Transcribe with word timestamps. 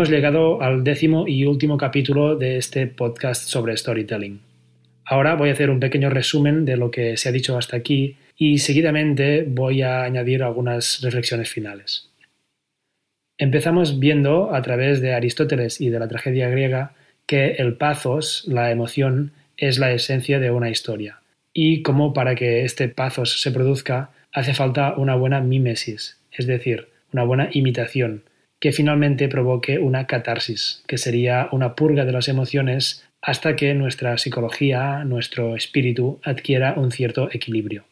Hemos 0.00 0.08
llegado 0.08 0.62
al 0.62 0.82
décimo 0.82 1.28
y 1.28 1.44
último 1.44 1.76
capítulo 1.76 2.34
de 2.34 2.56
este 2.56 2.86
podcast 2.86 3.42
sobre 3.42 3.76
storytelling. 3.76 4.40
Ahora 5.04 5.34
voy 5.34 5.50
a 5.50 5.52
hacer 5.52 5.68
un 5.68 5.78
pequeño 5.78 6.08
resumen 6.08 6.64
de 6.64 6.78
lo 6.78 6.90
que 6.90 7.18
se 7.18 7.28
ha 7.28 7.32
dicho 7.32 7.58
hasta 7.58 7.76
aquí 7.76 8.16
y 8.34 8.56
seguidamente 8.60 9.44
voy 9.46 9.82
a 9.82 10.02
añadir 10.04 10.42
algunas 10.42 11.02
reflexiones 11.02 11.50
finales. 11.50 12.08
Empezamos 13.36 13.98
viendo 13.98 14.54
a 14.54 14.62
través 14.62 15.02
de 15.02 15.12
Aristóteles 15.12 15.82
y 15.82 15.90
de 15.90 15.98
la 15.98 16.08
tragedia 16.08 16.48
griega 16.48 16.94
que 17.26 17.56
el 17.58 17.74
pathos, 17.74 18.46
la 18.48 18.70
emoción, 18.70 19.32
es 19.58 19.78
la 19.78 19.92
esencia 19.92 20.40
de 20.40 20.50
una 20.50 20.70
historia 20.70 21.20
y 21.52 21.82
cómo 21.82 22.14
para 22.14 22.34
que 22.36 22.64
este 22.64 22.88
pathos 22.88 23.42
se 23.42 23.50
produzca 23.50 24.12
hace 24.32 24.54
falta 24.54 24.94
una 24.96 25.14
buena 25.14 25.42
mímesis, 25.42 26.18
es 26.32 26.46
decir, 26.46 26.88
una 27.12 27.24
buena 27.24 27.50
imitación, 27.52 28.22
que 28.60 28.72
finalmente 28.72 29.28
provoque 29.28 29.78
una 29.78 30.06
catarsis, 30.06 30.84
que 30.86 30.98
sería 30.98 31.48
una 31.50 31.74
purga 31.74 32.04
de 32.04 32.12
las 32.12 32.28
emociones 32.28 33.04
hasta 33.22 33.56
que 33.56 33.74
nuestra 33.74 34.16
psicología, 34.18 35.02
nuestro 35.04 35.56
espíritu 35.56 36.20
adquiera 36.22 36.74
un 36.76 36.92
cierto 36.92 37.28
equilibrio. 37.32 37.84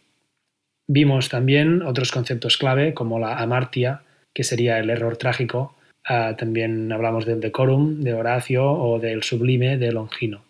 Vimos 0.87 1.29
también 1.29 1.83
otros 1.83 2.13
conceptos 2.13 2.57
clave 2.57 2.95
como 2.95 3.19
la 3.19 3.39
amartia, 3.39 4.03
que 4.35 4.45
sería 4.45 4.79
el 4.79 4.91
error 4.91 5.17
trágico, 5.17 5.75
ah, 6.07 6.35
también 6.39 6.93
hablamos 6.93 7.27
del 7.27 7.41
decorum 7.41 8.01
de 8.01 8.15
Horacio 8.15 8.71
o 8.71 8.99
del 8.99 9.23
sublime 9.23 9.77
de 9.79 9.93
Longino. 9.93 10.45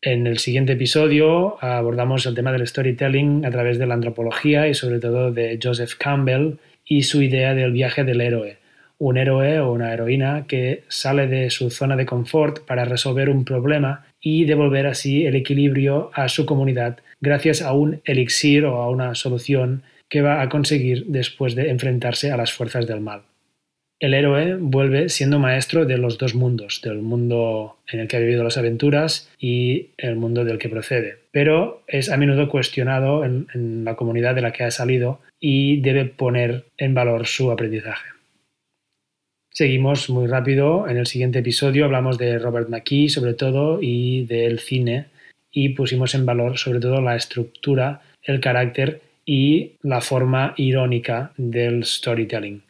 En 0.00 0.28
el 0.28 0.38
siguiente 0.38 0.74
episodio 0.74 1.62
abordamos 1.62 2.24
el 2.26 2.36
tema 2.36 2.52
del 2.52 2.66
storytelling 2.66 3.44
a 3.44 3.50
través 3.50 3.78
de 3.78 3.86
la 3.86 3.94
antropología 3.94 4.68
y 4.68 4.74
sobre 4.74 5.00
todo 5.00 5.32
de 5.32 5.58
Joseph 5.60 5.94
Campbell 5.98 6.58
y 6.84 7.02
su 7.02 7.20
idea 7.20 7.54
del 7.54 7.72
viaje 7.72 8.04
del 8.04 8.20
héroe, 8.20 8.57
un 8.98 9.16
héroe 9.16 9.60
o 9.60 9.72
una 9.72 9.92
heroína 9.92 10.46
que 10.46 10.84
sale 10.88 11.26
de 11.26 11.50
su 11.50 11.70
zona 11.70 11.96
de 11.96 12.06
confort 12.06 12.66
para 12.66 12.84
resolver 12.84 13.30
un 13.30 13.44
problema 13.44 14.06
y 14.20 14.44
devolver 14.44 14.86
así 14.86 15.24
el 15.24 15.36
equilibrio 15.36 16.10
a 16.14 16.28
su 16.28 16.44
comunidad 16.46 16.98
gracias 17.20 17.62
a 17.62 17.72
un 17.72 18.00
elixir 18.04 18.64
o 18.64 18.82
a 18.82 18.90
una 18.90 19.14
solución 19.14 19.82
que 20.08 20.22
va 20.22 20.40
a 20.40 20.48
conseguir 20.48 21.04
después 21.06 21.54
de 21.54 21.70
enfrentarse 21.70 22.32
a 22.32 22.36
las 22.36 22.52
fuerzas 22.52 22.86
del 22.86 23.00
mal. 23.00 23.22
El 24.00 24.14
héroe 24.14 24.56
vuelve 24.60 25.08
siendo 25.08 25.40
maestro 25.40 25.84
de 25.84 25.98
los 25.98 26.18
dos 26.18 26.36
mundos, 26.36 26.80
del 26.84 26.98
mundo 26.98 27.78
en 27.88 27.98
el 27.98 28.06
que 28.06 28.16
ha 28.16 28.20
vivido 28.20 28.44
las 28.44 28.56
aventuras 28.56 29.28
y 29.40 29.88
el 29.98 30.14
mundo 30.14 30.44
del 30.44 30.58
que 30.58 30.68
procede, 30.68 31.16
pero 31.32 31.82
es 31.88 32.08
a 32.08 32.16
menudo 32.16 32.48
cuestionado 32.48 33.24
en, 33.24 33.84
la 33.84 33.96
comunidad 33.96 34.36
de 34.36 34.42
la 34.42 34.52
que 34.52 34.62
ha 34.62 34.70
salido 34.70 35.20
y 35.40 35.80
debe 35.80 36.04
poner 36.04 36.66
en 36.76 36.94
valor 36.94 37.26
su 37.26 37.50
aprendizaje. 37.50 38.06
Seguimos 39.58 40.08
muy 40.08 40.28
rápido. 40.28 40.86
En 40.88 40.98
el 40.98 41.08
siguiente 41.08 41.40
episodio 41.40 41.84
hablamos 41.84 42.16
de 42.16 42.38
Robert 42.38 42.68
McKee 42.68 43.08
sobre 43.08 43.34
todo 43.34 43.80
y 43.82 44.24
del 44.24 44.60
cine 44.60 45.06
y 45.50 45.70
pusimos 45.70 46.14
en 46.14 46.24
valor 46.24 46.58
sobre 46.58 46.78
todo 46.78 47.00
la 47.00 47.16
estructura, 47.16 48.02
el 48.22 48.38
carácter 48.38 49.00
y 49.26 49.72
la 49.82 50.00
forma 50.00 50.54
irónica 50.56 51.32
del 51.36 51.82
storytelling. 51.82 52.62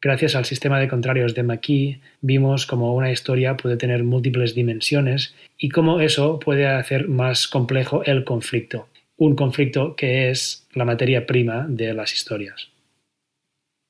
Gracias 0.00 0.36
al 0.36 0.44
sistema 0.44 0.78
de 0.78 0.86
contrarios 0.86 1.34
de 1.34 1.42
McKee, 1.42 1.98
vimos 2.20 2.66
cómo 2.66 2.94
una 2.94 3.10
historia 3.10 3.56
puede 3.56 3.76
tener 3.76 4.04
múltiples 4.04 4.54
dimensiones 4.54 5.34
y 5.58 5.70
cómo 5.70 5.98
eso 5.98 6.38
puede 6.38 6.68
hacer 6.68 7.08
más 7.08 7.48
complejo 7.48 8.04
el 8.04 8.22
conflicto, 8.22 8.86
un 9.16 9.34
conflicto 9.34 9.96
que 9.96 10.30
es 10.30 10.68
la 10.72 10.84
materia 10.84 11.26
prima 11.26 11.66
de 11.68 11.94
las 11.94 12.14
historias. 12.14 12.71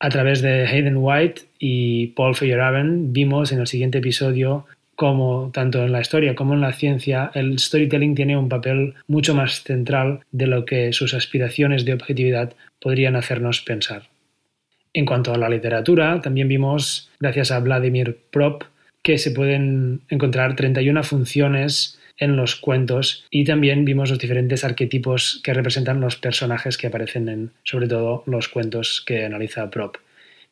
A 0.03 0.09
través 0.09 0.43
de 0.43 0.67
Hayden 0.67 0.97
White 0.97 1.43
y 1.61 2.09
Paul 2.09 2.35
Feyerabend 2.35 3.13
vimos 3.13 3.53
en 3.53 3.61
el 3.61 3.69
siguiente 3.69 3.99
episodio 3.99 4.67
cómo, 4.97 5.53
tanto 5.55 5.85
en 5.85 5.93
la 5.93 6.01
historia 6.01 6.35
como 6.35 6.55
en 6.55 6.61
la 6.61 6.73
ciencia, 6.73 7.31
el 7.35 7.61
storytelling 7.61 8.17
tiene 8.17 8.37
un 8.37 8.49
papel 8.49 8.95
mucho 9.07 9.33
más 9.33 9.63
central 9.63 10.25
de 10.33 10.49
lo 10.49 10.65
que 10.65 10.93
sus 10.93 11.15
aspiraciones 11.15 11.85
de 11.85 11.93
objetividad 11.93 12.53
podrían 12.81 13.15
hacernos 13.15 13.61
pensar. 13.61 14.09
En 14.93 15.07
cuanto 15.07 15.33
a 15.33 15.39
la 15.39 15.49
literatura, 15.49 16.21
también 16.21 16.49
vimos, 16.49 17.09
gracias 17.21 17.53
a 17.53 17.61
Vladimir 17.61 18.19
Prop, 18.33 18.65
que 19.05 19.19
se 19.19 19.31
pueden 19.31 20.01
encontrar 20.09 20.57
31 20.57 21.05
funciones 21.05 22.01
en 22.19 22.37
los 22.37 22.57
cuentos 22.57 23.25
y 23.31 23.45
también 23.45 23.85
vimos 23.85 24.11
los 24.11 24.19
diferentes 24.19 24.65
arquetipos 24.65 25.41
que 25.43 25.55
representan 25.55 26.01
los 26.01 26.17
personajes 26.17 26.79
que 26.79 26.87
aparecen 26.87 27.29
en, 27.29 27.51
sobre 27.65 27.89
todo, 27.89 28.23
los 28.27 28.49
cuentos 28.49 29.03
que 29.07 29.25
analiza 29.25 29.71
Prop. 29.71 29.97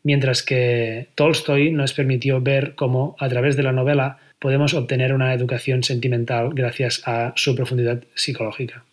Mientras 0.02 0.42
que 0.42 1.08
Tolstoy 1.14 1.72
nos 1.72 1.92
permitió 1.92 2.40
ver 2.40 2.74
cómo, 2.74 3.16
a 3.18 3.28
través 3.28 3.56
de 3.56 3.62
la 3.62 3.72
novela, 3.72 4.18
podemos 4.38 4.72
obtener 4.74 5.12
una 5.12 5.34
educación 5.34 5.82
sentimental 5.82 6.50
gracias 6.54 7.02
a 7.06 7.32
su 7.36 7.54
profundidad 7.54 8.02
psicológica. 8.14 8.84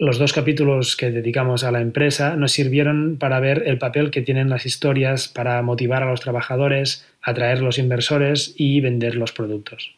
Los 0.00 0.18
dos 0.18 0.32
capítulos 0.32 0.96
que 0.96 1.10
dedicamos 1.10 1.64
a 1.64 1.72
la 1.72 1.80
empresa 1.80 2.36
nos 2.36 2.52
sirvieron 2.52 3.16
para 3.18 3.40
ver 3.40 3.64
el 3.66 3.78
papel 3.78 4.12
que 4.12 4.22
tienen 4.22 4.48
las 4.48 4.64
historias 4.64 5.26
para 5.26 5.60
motivar 5.62 6.04
a 6.04 6.10
los 6.10 6.20
trabajadores, 6.20 7.04
atraer 7.20 7.62
los 7.62 7.78
inversores 7.78 8.54
y 8.56 8.80
vender 8.80 9.16
los 9.16 9.32
productos. 9.32 9.97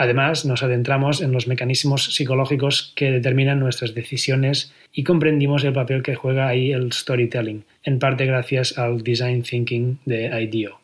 Además, 0.00 0.44
nos 0.44 0.62
adentramos 0.62 1.20
en 1.20 1.32
los 1.32 1.48
mecanismos 1.48 2.14
psicológicos 2.14 2.92
que 2.94 3.10
determinan 3.10 3.58
nuestras 3.58 3.94
decisiones 3.94 4.72
y 4.92 5.02
comprendimos 5.02 5.64
el 5.64 5.72
papel 5.72 6.04
que 6.04 6.14
juega 6.14 6.46
ahí 6.46 6.70
el 6.70 6.92
storytelling, 6.92 7.64
en 7.82 7.98
parte 7.98 8.24
gracias 8.24 8.78
al 8.78 9.02
design 9.02 9.42
thinking 9.42 9.98
de 10.04 10.26
IDEO. 10.40 10.78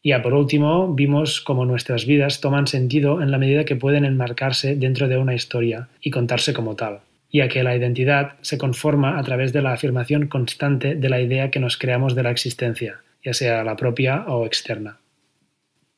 Y 0.00 0.14
por 0.18 0.32
último, 0.32 0.94
vimos 0.94 1.40
cómo 1.40 1.66
nuestras 1.66 2.06
vidas 2.06 2.40
toman 2.40 2.68
sentido 2.68 3.20
en 3.20 3.32
la 3.32 3.38
medida 3.38 3.64
que 3.64 3.74
pueden 3.74 4.04
enmarcarse 4.04 4.76
dentro 4.76 5.08
de 5.08 5.18
una 5.18 5.34
historia 5.34 5.88
y 6.00 6.12
contarse 6.12 6.52
como 6.52 6.76
tal 6.76 7.00
y 7.32 7.40
a 7.40 7.48
que 7.48 7.64
la 7.64 7.74
identidad 7.74 8.34
se 8.42 8.58
conforma 8.58 9.18
a 9.18 9.24
través 9.24 9.52
de 9.52 9.62
la 9.62 9.72
afirmación 9.72 10.28
constante 10.28 10.94
de 10.94 11.08
la 11.08 11.20
idea 11.20 11.50
que 11.50 11.58
nos 11.58 11.76
creamos 11.76 12.14
de 12.14 12.22
la 12.22 12.30
existencia, 12.30 13.00
ya 13.24 13.34
sea 13.34 13.64
la 13.64 13.74
propia 13.74 14.24
o 14.28 14.46
externa. 14.46 14.98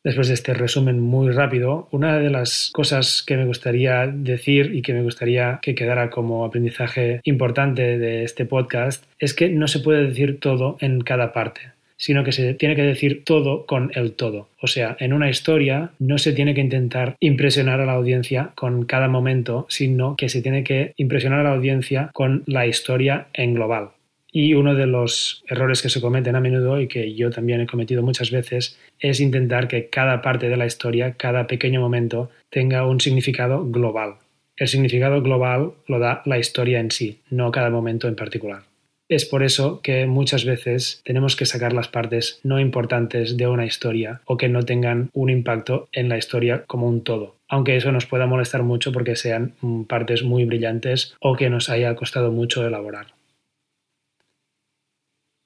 Después 0.05 0.27
de 0.27 0.35
este 0.35 0.53
resumen 0.53 0.99
muy 0.99 1.31
rápido, 1.31 1.87
una 1.93 2.19
de 2.19 2.29
las 2.29 2.71
cosas 2.73 3.23
que 3.25 3.37
me 3.37 3.47
gustaría 3.47 4.09
decir 4.09 4.75
y 4.75 4.83
que 4.83 4.95
me 4.95 5.03
gustaría 5.03 5.61
que 5.63 5.77
quedara 5.77 6.11
como 6.11 6.45
aprendizaje 6.45 7.21
importante 7.23 7.99
de 7.99 8.25
este 8.25 8.45
podcast 8.45 9.05
es 9.21 9.33
que 9.33 9.49
no 9.49 9.69
se 9.69 9.79
puede 9.79 10.07
decir 10.07 10.41
todo 10.41 10.77
en 10.81 11.03
cada 11.03 11.33
parte 11.33 11.73
sino 12.03 12.25
que 12.25 12.33
se 12.33 12.55
tiene 12.55 12.75
que 12.75 12.83
decir 12.83 13.23
todo 13.25 13.65
con 13.65 13.93
el 13.95 14.15
todo. 14.15 14.49
O 14.61 14.67
sea, 14.67 14.97
en 14.99 15.13
una 15.13 15.31
historia 15.31 15.93
no 16.01 16.19
se 16.19 16.33
tiene 16.33 16.53
que 16.53 16.61
intentar 16.61 17.15
impresionar 17.21 17.81
a 17.81 17.87
la 17.87 17.93
audiencia 17.93 18.51
con 18.57 18.87
cada 18.87 19.07
momento, 19.07 19.67
sino 19.69 20.17
que 20.17 20.29
se 20.29 20.43
tiene 20.43 20.65
que 20.65 20.95
impresionar 20.97 21.39
a 21.39 21.43
la 21.45 21.55
audiencia 21.55 22.11
con 22.13 22.43
la 22.47 22.67
historia 22.67 23.29
en 23.35 23.55
global. 23.55 23.91
Y 24.35 24.55
uno 24.55 24.75
de 24.75 24.87
los 24.87 25.45
errores 25.47 25.83
que 25.83 25.91
se 25.91 26.01
cometen 26.01 26.35
a 26.37 26.41
menudo 26.41 26.81
y 26.81 26.89
que 26.89 27.15
yo 27.15 27.29
también 27.31 27.61
he 27.61 27.67
cometido 27.67 28.03
muchas 28.03 28.31
veces 28.31 28.79
es 28.99 29.21
intentar 29.21 29.69
que 29.69 29.91
cada 29.91 30.23
parte 30.23 30.49
de 30.49 30.57
la 30.57 30.65
historia, 30.65 31.13
cada 31.19 31.47
pequeño 31.47 31.83
momento, 31.83 32.31
tenga 32.49 32.87
un 32.87 32.99
significado 32.99 33.67
global. 33.67 34.15
El 34.57 34.69
significado 34.69 35.21
global 35.21 35.73
lo 35.87 35.99
da 35.99 36.23
la 36.25 36.39
historia 36.39 36.81
en 36.81 36.91
sí, 36.91 37.21
no 37.29 37.51
cada 37.51 37.69
momento 37.69 38.09
en 38.09 38.17
particular. 38.17 38.63
Es 39.07 39.27
por 39.27 39.43
eso 39.43 39.83
que 39.83 40.07
muchas 40.07 40.47
veces 40.47 41.03
tenemos 41.05 41.37
que 41.37 41.45
sacar 41.45 41.75
las 41.75 41.89
partes 41.89 42.41
no 42.43 42.59
importantes 42.59 43.37
de 43.37 43.47
una 43.47 43.67
historia 43.67 44.23
o 44.25 44.39
que 44.39 44.49
no 44.49 44.63
tengan 44.63 45.11
un 45.13 45.29
impacto 45.29 45.91
en 45.93 46.09
la 46.09 46.17
historia 46.17 46.65
como 46.67 46.89
un 46.89 47.05
todo, 47.05 47.37
aunque 47.49 47.77
eso 47.77 47.93
nos 47.93 48.07
pueda 48.07 48.27
molestar 48.27 48.63
mucho 48.63 48.93
porque 48.93 49.15
sean 49.15 49.53
mm, 49.61 49.83
partes 49.83 50.23
muy 50.23 50.47
brillantes 50.47 51.15
o 51.21 51.37
que 51.37 51.51
nos 51.51 51.69
haya 51.69 51.95
costado 51.95 52.33
mucho 52.33 52.67
elaborar. 52.67 53.09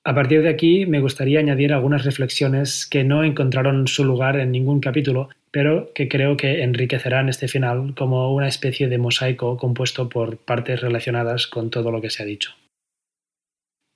A 0.07 0.15
partir 0.15 0.41
de 0.43 0.51
aquí 0.51 0.87
me 0.87 1.01
gustaría 1.01 1.41
añadir 1.41 1.73
algunas 1.73 2.05
reflexiones 2.05 2.87
que 2.87 3.03
no 3.03 3.25
encontraron 3.25 3.89
su 3.89 4.05
lugar 4.05 4.39
en 4.39 4.53
ningún 4.53 4.79
capítulo, 4.79 5.31
pero 5.51 5.91
que 5.95 6.07
creo 6.07 6.37
que 6.37 6.63
enriquecerán 6.63 7.29
este 7.29 7.49
final 7.49 7.93
como 7.97 8.33
una 8.33 8.47
especie 8.47 8.87
de 8.87 8.99
mosaico 8.99 9.57
compuesto 9.57 10.09
por 10.09 10.37
partes 10.37 10.81
relacionadas 10.81 11.49
con 11.49 11.71
todo 11.71 11.91
lo 11.91 12.01
que 12.01 12.11
se 12.11 12.23
ha 12.23 12.27
dicho. 12.27 12.53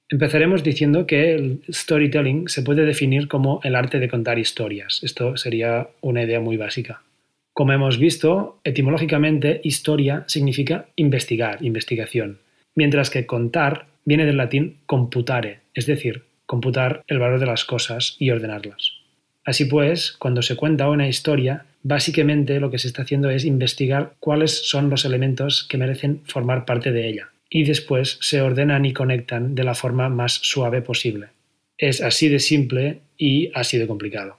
Empezaremos 0.08 0.64
diciendo 0.64 1.06
que 1.06 1.32
el 1.36 1.60
storytelling 1.70 2.48
se 2.48 2.62
puede 2.62 2.84
definir 2.84 3.28
como 3.28 3.60
el 3.62 3.76
arte 3.76 4.00
de 4.00 4.08
contar 4.08 4.40
historias. 4.40 5.04
Esto 5.04 5.36
sería 5.36 5.90
una 6.00 6.24
idea 6.24 6.40
muy 6.40 6.56
básica. 6.56 7.04
Como 7.52 7.72
hemos 7.72 8.00
visto, 8.00 8.58
etimológicamente 8.64 9.60
historia 9.62 10.24
significa 10.26 10.88
investigar, 10.96 11.58
investigación, 11.60 12.38
mientras 12.74 13.10
que 13.10 13.26
contar 13.26 13.86
viene 14.04 14.26
del 14.26 14.38
latín 14.38 14.78
computare, 14.86 15.59
es 15.74 15.86
decir, 15.86 16.24
computar 16.46 17.04
el 17.06 17.18
valor 17.18 17.40
de 17.40 17.46
las 17.46 17.64
cosas 17.64 18.16
y 18.18 18.30
ordenarlas. 18.30 18.92
Así 19.44 19.64
pues, 19.64 20.12
cuando 20.12 20.42
se 20.42 20.56
cuenta 20.56 20.88
una 20.88 21.08
historia, 21.08 21.66
básicamente 21.82 22.60
lo 22.60 22.70
que 22.70 22.78
se 22.78 22.88
está 22.88 23.02
haciendo 23.02 23.30
es 23.30 23.44
investigar 23.44 24.14
cuáles 24.20 24.68
son 24.68 24.90
los 24.90 25.04
elementos 25.04 25.66
que 25.68 25.78
merecen 25.78 26.22
formar 26.24 26.64
parte 26.64 26.92
de 26.92 27.08
ella 27.08 27.30
y 27.48 27.64
después 27.64 28.18
se 28.20 28.40
ordenan 28.40 28.84
y 28.84 28.92
conectan 28.92 29.54
de 29.54 29.64
la 29.64 29.74
forma 29.74 30.08
más 30.08 30.34
suave 30.34 30.82
posible. 30.82 31.28
Es 31.76 32.00
así 32.00 32.28
de 32.28 32.38
simple 32.38 33.00
y 33.16 33.50
así 33.54 33.78
de 33.78 33.88
complicado. 33.88 34.38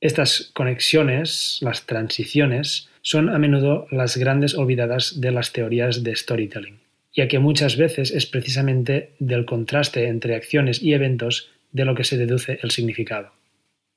Estas 0.00 0.50
conexiones, 0.52 1.58
las 1.62 1.86
transiciones, 1.86 2.90
son 3.00 3.30
a 3.30 3.38
menudo 3.38 3.86
las 3.90 4.18
grandes 4.18 4.54
olvidadas 4.54 5.20
de 5.20 5.30
las 5.30 5.52
teorías 5.52 6.02
de 6.02 6.14
storytelling, 6.14 6.80
ya 7.14 7.28
que 7.28 7.38
muchas 7.38 7.76
veces 7.76 8.10
es 8.10 8.26
precisamente 8.26 9.10
del 9.18 9.44
contraste 9.44 10.08
entre 10.08 10.34
acciones 10.34 10.82
y 10.82 10.92
eventos 10.92 11.50
de 11.72 11.84
lo 11.84 11.94
que 11.94 12.04
se 12.04 12.16
deduce 12.16 12.58
el 12.62 12.70
significado. 12.70 13.32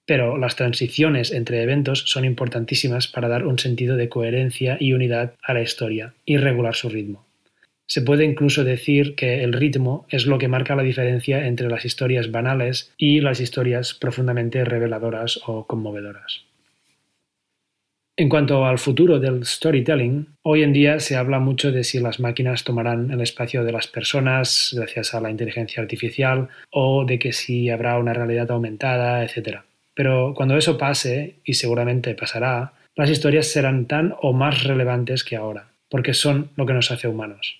Pero 0.05 0.37
las 0.37 0.55
transiciones 0.55 1.31
entre 1.31 1.61
eventos 1.61 2.03
son 2.07 2.23
importantísimas 2.23 3.07
para 3.07 3.27
dar 3.27 3.45
un 3.45 3.59
sentido 3.59 3.97
de 3.97 4.07
coherencia 4.07 4.77
y 4.79 4.93
unidad 4.93 5.33
a 5.43 5.53
la 5.53 5.61
historia 5.61 6.13
y 6.25 6.37
regular 6.37 6.75
su 6.75 6.89
ritmo. 6.89 7.25
Se 7.85 8.01
puede 8.01 8.25
incluso 8.25 8.63
decir 8.63 9.15
que 9.15 9.43
el 9.43 9.53
ritmo 9.53 10.05
es 10.09 10.25
lo 10.25 10.37
que 10.37 10.49
marca 10.49 10.75
la 10.75 10.83
diferencia 10.83 11.47
entre 11.47 11.69
las 11.69 11.85
historias 11.85 12.31
banales 12.31 12.91
y 12.97 13.21
las 13.21 13.39
historias 13.39 13.93
profundamente 13.93 14.63
reveladoras 14.65 15.39
o 15.45 15.65
conmovedoras. 15.67 16.46
En 18.19 18.29
cuanto 18.29 18.65
al 18.65 18.79
futuro 18.79 19.19
del 19.19 19.45
storytelling, 19.45 20.27
hoy 20.41 20.63
en 20.63 20.73
día 20.73 20.99
se 20.99 21.15
habla 21.15 21.39
mucho 21.39 21.71
de 21.71 21.83
si 21.83 21.99
las 21.99 22.19
máquinas 22.19 22.63
tomarán 22.63 23.11
el 23.11 23.21
espacio 23.21 23.63
de 23.63 23.71
las 23.71 23.87
personas 23.87 24.73
gracias 24.75 25.13
a 25.13 25.21
la 25.21 25.29
inteligencia 25.29 25.83
artificial 25.83 26.49
o 26.71 27.05
de 27.05 27.19
que 27.19 27.31
si 27.31 27.69
habrá 27.69 27.97
una 27.99 28.13
realidad 28.13 28.49
aumentada, 28.49 29.23
etc. 29.23 29.59
Pero 29.93 30.33
cuando 30.35 30.57
eso 30.57 30.77
pase, 30.77 31.35
y 31.45 31.53
seguramente 31.53 32.15
pasará, 32.15 32.73
las 32.95 33.09
historias 33.09 33.47
serán 33.51 33.85
tan 33.85 34.15
o 34.19 34.33
más 34.33 34.63
relevantes 34.63 35.23
que 35.23 35.35
ahora, 35.35 35.67
porque 35.87 36.15
son 36.15 36.49
lo 36.55 36.65
que 36.65 36.73
nos 36.73 36.89
hace 36.89 37.07
humanos 37.07 37.59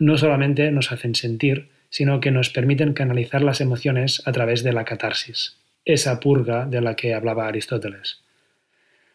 no 0.00 0.16
solamente 0.16 0.72
nos 0.72 0.90
hacen 0.90 1.14
sentir, 1.14 1.68
sino 1.90 2.20
que 2.20 2.30
nos 2.30 2.50
permiten 2.50 2.94
canalizar 2.94 3.42
las 3.42 3.60
emociones 3.60 4.22
a 4.26 4.32
través 4.32 4.64
de 4.64 4.72
la 4.72 4.84
catarsis, 4.84 5.58
esa 5.84 6.18
purga 6.18 6.66
de 6.66 6.80
la 6.80 6.96
que 6.96 7.14
hablaba 7.14 7.46
Aristóteles. 7.46 8.22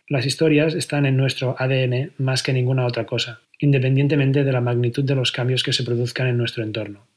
Las 0.07 0.27
historias 0.27 0.75
están 0.75 1.07
en 1.07 1.17
nuestro 1.17 1.55
ADN 1.57 2.11
más 2.19 2.43
que 2.43 2.53
ninguna 2.53 2.85
otra 2.85 3.07
cosa, 3.07 3.41
independientemente 3.57 4.43
de 4.43 4.51
la 4.51 4.61
magnitud 4.61 5.03
de 5.03 5.15
los 5.15 5.31
cambios 5.31 5.63
que 5.63 5.73
se 5.73 5.83
produzcan 5.83 6.27
en 6.27 6.37
nuestro 6.37 6.63
entorno. 6.63 7.07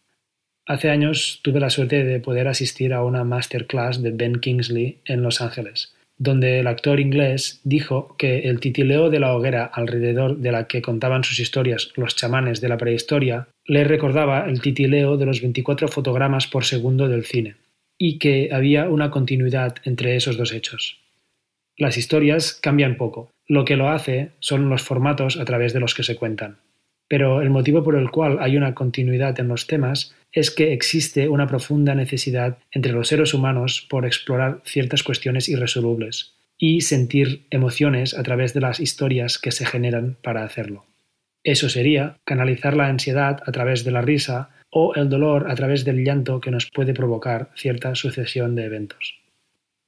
Hace 0.64 0.88
años 0.88 1.40
tuve 1.42 1.60
la 1.60 1.68
suerte 1.68 2.02
de 2.04 2.20
poder 2.20 2.48
asistir 2.48 2.94
a 2.94 3.04
una 3.04 3.24
masterclass 3.24 4.02
de 4.02 4.12
Ben 4.12 4.40
Kingsley 4.40 5.00
en 5.04 5.22
Los 5.22 5.42
Ángeles, 5.42 5.94
donde 6.16 6.60
el 6.60 6.66
actor 6.66 6.98
inglés 6.98 7.60
dijo 7.62 8.16
que 8.16 8.48
el 8.48 8.58
titileo 8.58 9.10
de 9.10 9.20
la 9.20 9.34
hoguera 9.34 9.66
alrededor 9.66 10.38
de 10.38 10.52
la 10.52 10.66
que 10.66 10.80
contaban 10.80 11.24
sus 11.24 11.40
historias 11.40 11.92
los 11.94 12.16
chamanes 12.16 12.62
de 12.62 12.70
la 12.70 12.78
prehistoria 12.78 13.48
le 13.66 13.84
recordaba 13.84 14.48
el 14.48 14.62
titileo 14.62 15.18
de 15.18 15.26
los 15.26 15.42
24 15.42 15.88
fotogramas 15.88 16.46
por 16.46 16.64
segundo 16.64 17.06
del 17.06 17.26
cine, 17.26 17.56
y 17.98 18.18
que 18.18 18.48
había 18.50 18.88
una 18.88 19.10
continuidad 19.10 19.76
entre 19.84 20.16
esos 20.16 20.38
dos 20.38 20.54
hechos. 20.54 20.98
Las 21.78 21.96
historias 21.96 22.54
cambian 22.60 22.96
poco, 22.96 23.30
lo 23.46 23.64
que 23.64 23.76
lo 23.76 23.88
hace 23.88 24.32
son 24.40 24.68
los 24.68 24.82
formatos 24.82 25.38
a 25.38 25.44
través 25.44 25.72
de 25.72 25.78
los 25.78 25.94
que 25.94 26.02
se 26.02 26.16
cuentan. 26.16 26.58
Pero 27.06 27.40
el 27.40 27.50
motivo 27.50 27.84
por 27.84 27.94
el 27.94 28.10
cual 28.10 28.38
hay 28.40 28.56
una 28.56 28.74
continuidad 28.74 29.38
en 29.38 29.46
los 29.46 29.68
temas 29.68 30.12
es 30.32 30.50
que 30.50 30.72
existe 30.72 31.28
una 31.28 31.46
profunda 31.46 31.94
necesidad 31.94 32.58
entre 32.72 32.92
los 32.92 33.06
seres 33.06 33.32
humanos 33.32 33.86
por 33.88 34.04
explorar 34.06 34.60
ciertas 34.64 35.04
cuestiones 35.04 35.48
irresolubles 35.48 36.34
y 36.58 36.80
sentir 36.80 37.46
emociones 37.50 38.12
a 38.12 38.24
través 38.24 38.54
de 38.54 38.60
las 38.60 38.80
historias 38.80 39.38
que 39.38 39.52
se 39.52 39.64
generan 39.64 40.16
para 40.20 40.42
hacerlo. 40.42 40.84
Eso 41.44 41.68
sería 41.68 42.16
canalizar 42.24 42.76
la 42.76 42.88
ansiedad 42.88 43.40
a 43.46 43.52
través 43.52 43.84
de 43.84 43.92
la 43.92 44.02
risa 44.02 44.50
o 44.70 44.96
el 44.96 45.08
dolor 45.08 45.48
a 45.48 45.54
través 45.54 45.84
del 45.84 46.04
llanto 46.04 46.40
que 46.40 46.50
nos 46.50 46.68
puede 46.70 46.92
provocar 46.92 47.50
cierta 47.54 47.94
sucesión 47.94 48.56
de 48.56 48.64
eventos. 48.64 49.18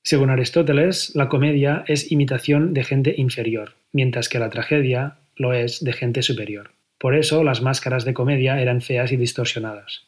Según 0.02 0.31
Aristóteles, 0.31 1.14
la 1.14 1.29
comedia 1.29 1.85
es 1.87 2.11
imitación 2.11 2.73
de 2.73 2.85
gente 2.85 3.14
inferior, 3.17 3.75
mientras 3.93 4.29
que 4.29 4.38
la 4.38 4.50
tragedia 4.50 5.19
lo 5.37 5.52
es 5.52 5.85
de 5.85 5.93
gente 5.93 6.23
superior. 6.23 6.70
Por 6.99 7.14
eso 7.14 7.44
las 7.44 7.62
máscaras 7.62 8.05
de 8.05 8.14
comedia 8.14 8.61
eran 8.61 8.81
feas 8.82 9.12
y 9.12 9.17
distorsionadas. 9.17 10.06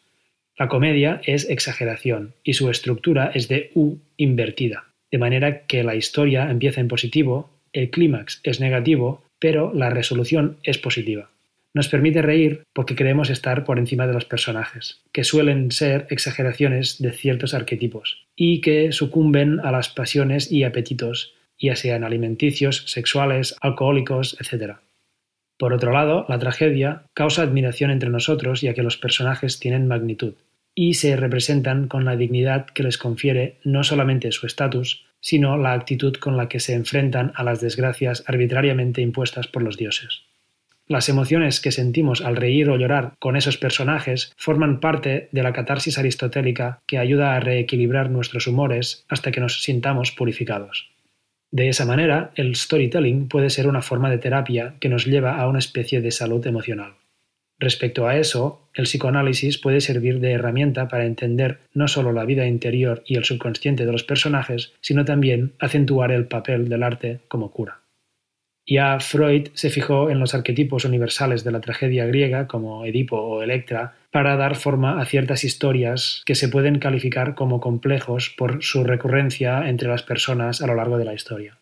La 0.58 0.68
comedia 0.68 1.20
es 1.24 1.48
exageración 1.48 2.34
y 2.44 2.52
su 2.54 2.70
estructura 2.70 3.30
es 3.34 3.48
de 3.48 3.70
U 3.74 3.98
invertida, 4.16 4.92
de 5.10 5.18
manera 5.18 5.66
que 5.66 5.82
la 5.82 5.94
historia 5.94 6.50
empieza 6.50 6.80
en 6.80 6.88
positivo, 6.88 7.50
el 7.72 7.90
clímax 7.90 8.40
es 8.44 8.60
negativo, 8.60 9.24
pero 9.38 9.72
la 9.74 9.90
resolución 9.90 10.58
es 10.62 10.78
positiva. 10.78 11.31
Nos 11.74 11.88
permite 11.88 12.20
reír 12.20 12.64
porque 12.74 12.94
creemos 12.94 13.30
estar 13.30 13.64
por 13.64 13.78
encima 13.78 14.06
de 14.06 14.12
los 14.12 14.26
personajes, 14.26 15.02
que 15.12 15.24
suelen 15.24 15.70
ser 15.70 16.06
exageraciones 16.10 17.00
de 17.00 17.12
ciertos 17.12 17.54
arquetipos, 17.54 18.26
y 18.36 18.60
que 18.60 18.92
sucumben 18.92 19.60
a 19.60 19.72
las 19.72 19.88
pasiones 19.88 20.52
y 20.52 20.64
apetitos, 20.64 21.34
ya 21.58 21.74
sean 21.76 22.04
alimenticios, 22.04 22.84
sexuales, 22.88 23.56
alcohólicos, 23.60 24.36
etc. 24.40 24.76
Por 25.58 25.72
otro 25.72 25.92
lado, 25.92 26.26
la 26.28 26.38
tragedia 26.38 27.04
causa 27.14 27.42
admiración 27.42 27.90
entre 27.90 28.10
nosotros 28.10 28.60
ya 28.60 28.74
que 28.74 28.82
los 28.82 28.98
personajes 28.98 29.58
tienen 29.58 29.88
magnitud 29.88 30.34
y 30.74 30.94
se 30.94 31.16
representan 31.16 31.88
con 31.88 32.04
la 32.04 32.16
dignidad 32.16 32.66
que 32.66 32.82
les 32.82 32.98
confiere 32.98 33.58
no 33.64 33.84
solamente 33.84 34.32
su 34.32 34.46
estatus, 34.46 35.04
sino 35.20 35.56
la 35.56 35.72
actitud 35.72 36.16
con 36.16 36.36
la 36.36 36.48
que 36.48 36.60
se 36.60 36.74
enfrentan 36.74 37.32
a 37.36 37.44
las 37.44 37.60
desgracias 37.60 38.24
arbitrariamente 38.26 39.02
impuestas 39.02 39.46
por 39.46 39.62
los 39.62 39.76
dioses. 39.76 40.24
Las 40.92 41.08
emociones 41.08 41.62
que 41.62 41.72
sentimos 41.72 42.20
al 42.20 42.36
reír 42.36 42.68
o 42.68 42.76
llorar 42.76 43.14
con 43.18 43.34
esos 43.34 43.56
personajes 43.56 44.30
forman 44.36 44.78
parte 44.78 45.30
de 45.32 45.42
la 45.42 45.54
catarsis 45.54 45.96
aristotélica 45.96 46.82
que 46.86 46.98
ayuda 46.98 47.34
a 47.34 47.40
reequilibrar 47.40 48.10
nuestros 48.10 48.46
humores 48.46 49.06
hasta 49.08 49.30
que 49.30 49.40
nos 49.40 49.62
sintamos 49.62 50.12
purificados. 50.12 50.90
De 51.50 51.70
esa 51.70 51.86
manera, 51.86 52.32
el 52.34 52.54
storytelling 52.56 53.28
puede 53.28 53.48
ser 53.48 53.68
una 53.68 53.80
forma 53.80 54.10
de 54.10 54.18
terapia 54.18 54.74
que 54.80 54.90
nos 54.90 55.06
lleva 55.06 55.40
a 55.40 55.48
una 55.48 55.60
especie 55.60 56.02
de 56.02 56.10
salud 56.10 56.46
emocional. 56.46 56.92
Respecto 57.58 58.06
a 58.06 58.18
eso, 58.18 58.68
el 58.74 58.84
psicoanálisis 58.84 59.56
puede 59.56 59.80
servir 59.80 60.20
de 60.20 60.32
herramienta 60.32 60.88
para 60.88 61.06
entender 61.06 61.60
no 61.72 61.88
solo 61.88 62.12
la 62.12 62.26
vida 62.26 62.46
interior 62.46 63.02
y 63.06 63.16
el 63.16 63.24
subconsciente 63.24 63.86
de 63.86 63.92
los 63.92 64.04
personajes, 64.04 64.74
sino 64.82 65.06
también 65.06 65.54
acentuar 65.58 66.12
el 66.12 66.26
papel 66.26 66.68
del 66.68 66.82
arte 66.82 67.20
como 67.28 67.50
cura. 67.50 67.81
Ya 68.66 69.00
Freud 69.00 69.48
se 69.54 69.70
fijó 69.70 70.08
en 70.08 70.20
los 70.20 70.34
arquetipos 70.34 70.84
universales 70.84 71.42
de 71.42 71.50
la 71.50 71.60
tragedia 71.60 72.06
griega, 72.06 72.46
como 72.46 72.84
Edipo 72.86 73.16
o 73.16 73.42
Electra, 73.42 73.94
para 74.12 74.36
dar 74.36 74.54
forma 74.54 75.00
a 75.00 75.04
ciertas 75.04 75.42
historias 75.42 76.22
que 76.26 76.36
se 76.36 76.48
pueden 76.48 76.78
calificar 76.78 77.34
como 77.34 77.60
complejos 77.60 78.32
por 78.36 78.62
su 78.62 78.84
recurrencia 78.84 79.68
entre 79.68 79.88
las 79.88 80.02
personas 80.02 80.62
a 80.62 80.66
lo 80.68 80.74
largo 80.76 80.96
de 80.96 81.04
la 81.04 81.14
historia. 81.14 81.58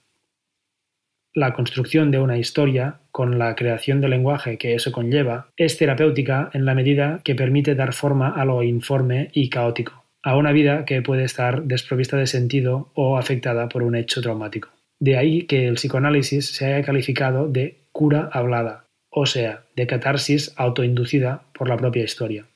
La 1.33 1.55
construcción 1.55 2.11
de 2.11 2.19
una 2.19 2.39
historia, 2.39 3.01
con 3.13 3.39
la 3.39 3.55
creación 3.55 4.01
del 4.01 4.11
lenguaje 4.11 4.59
que 4.59 4.75
eso 4.75 4.91
conlleva, 4.91 5.49
es 5.57 5.79
terapéutica 5.79 6.51
en 6.53 6.65
la 6.65 6.75
medida 6.75 7.21
que 7.23 7.37
permite 7.37 7.77
dar 7.77 7.95
forma 7.95 8.31
a 8.31 8.45
lo 8.45 8.65
informe 8.65 9.31
y 9.33 9.49
caótico, 9.49 10.05
a 10.25 10.37
una 10.37 10.51
vida 10.51 10.85
que 10.85 11.03
puede 11.03 11.23
estar 11.23 11.63
desprovista 11.63 12.17
de 12.17 12.27
sentido 12.27 12.91
o 12.95 13.17
afectada 13.17 13.69
por 13.69 13.85
un 13.85 13.95
hecho 13.95 14.21
traumático. 14.21 14.71
De 15.01 15.17
ahí 15.17 15.43
que 15.47 15.67
el 15.67 15.75
psicoanálisis 15.75 16.47
se 16.55 16.67
haya 16.67 16.85
calificado 16.85 17.49
de 17.49 17.79
cura 17.91 18.29
hablada, 18.33 18.85
o 19.09 19.25
sea, 19.25 19.65
de 19.75 19.87
catarsis 19.87 20.53
autoinducida 20.57 21.43
por 21.55 21.69
la 21.69 21.79
propia 21.79 22.05
historia. 22.05 22.47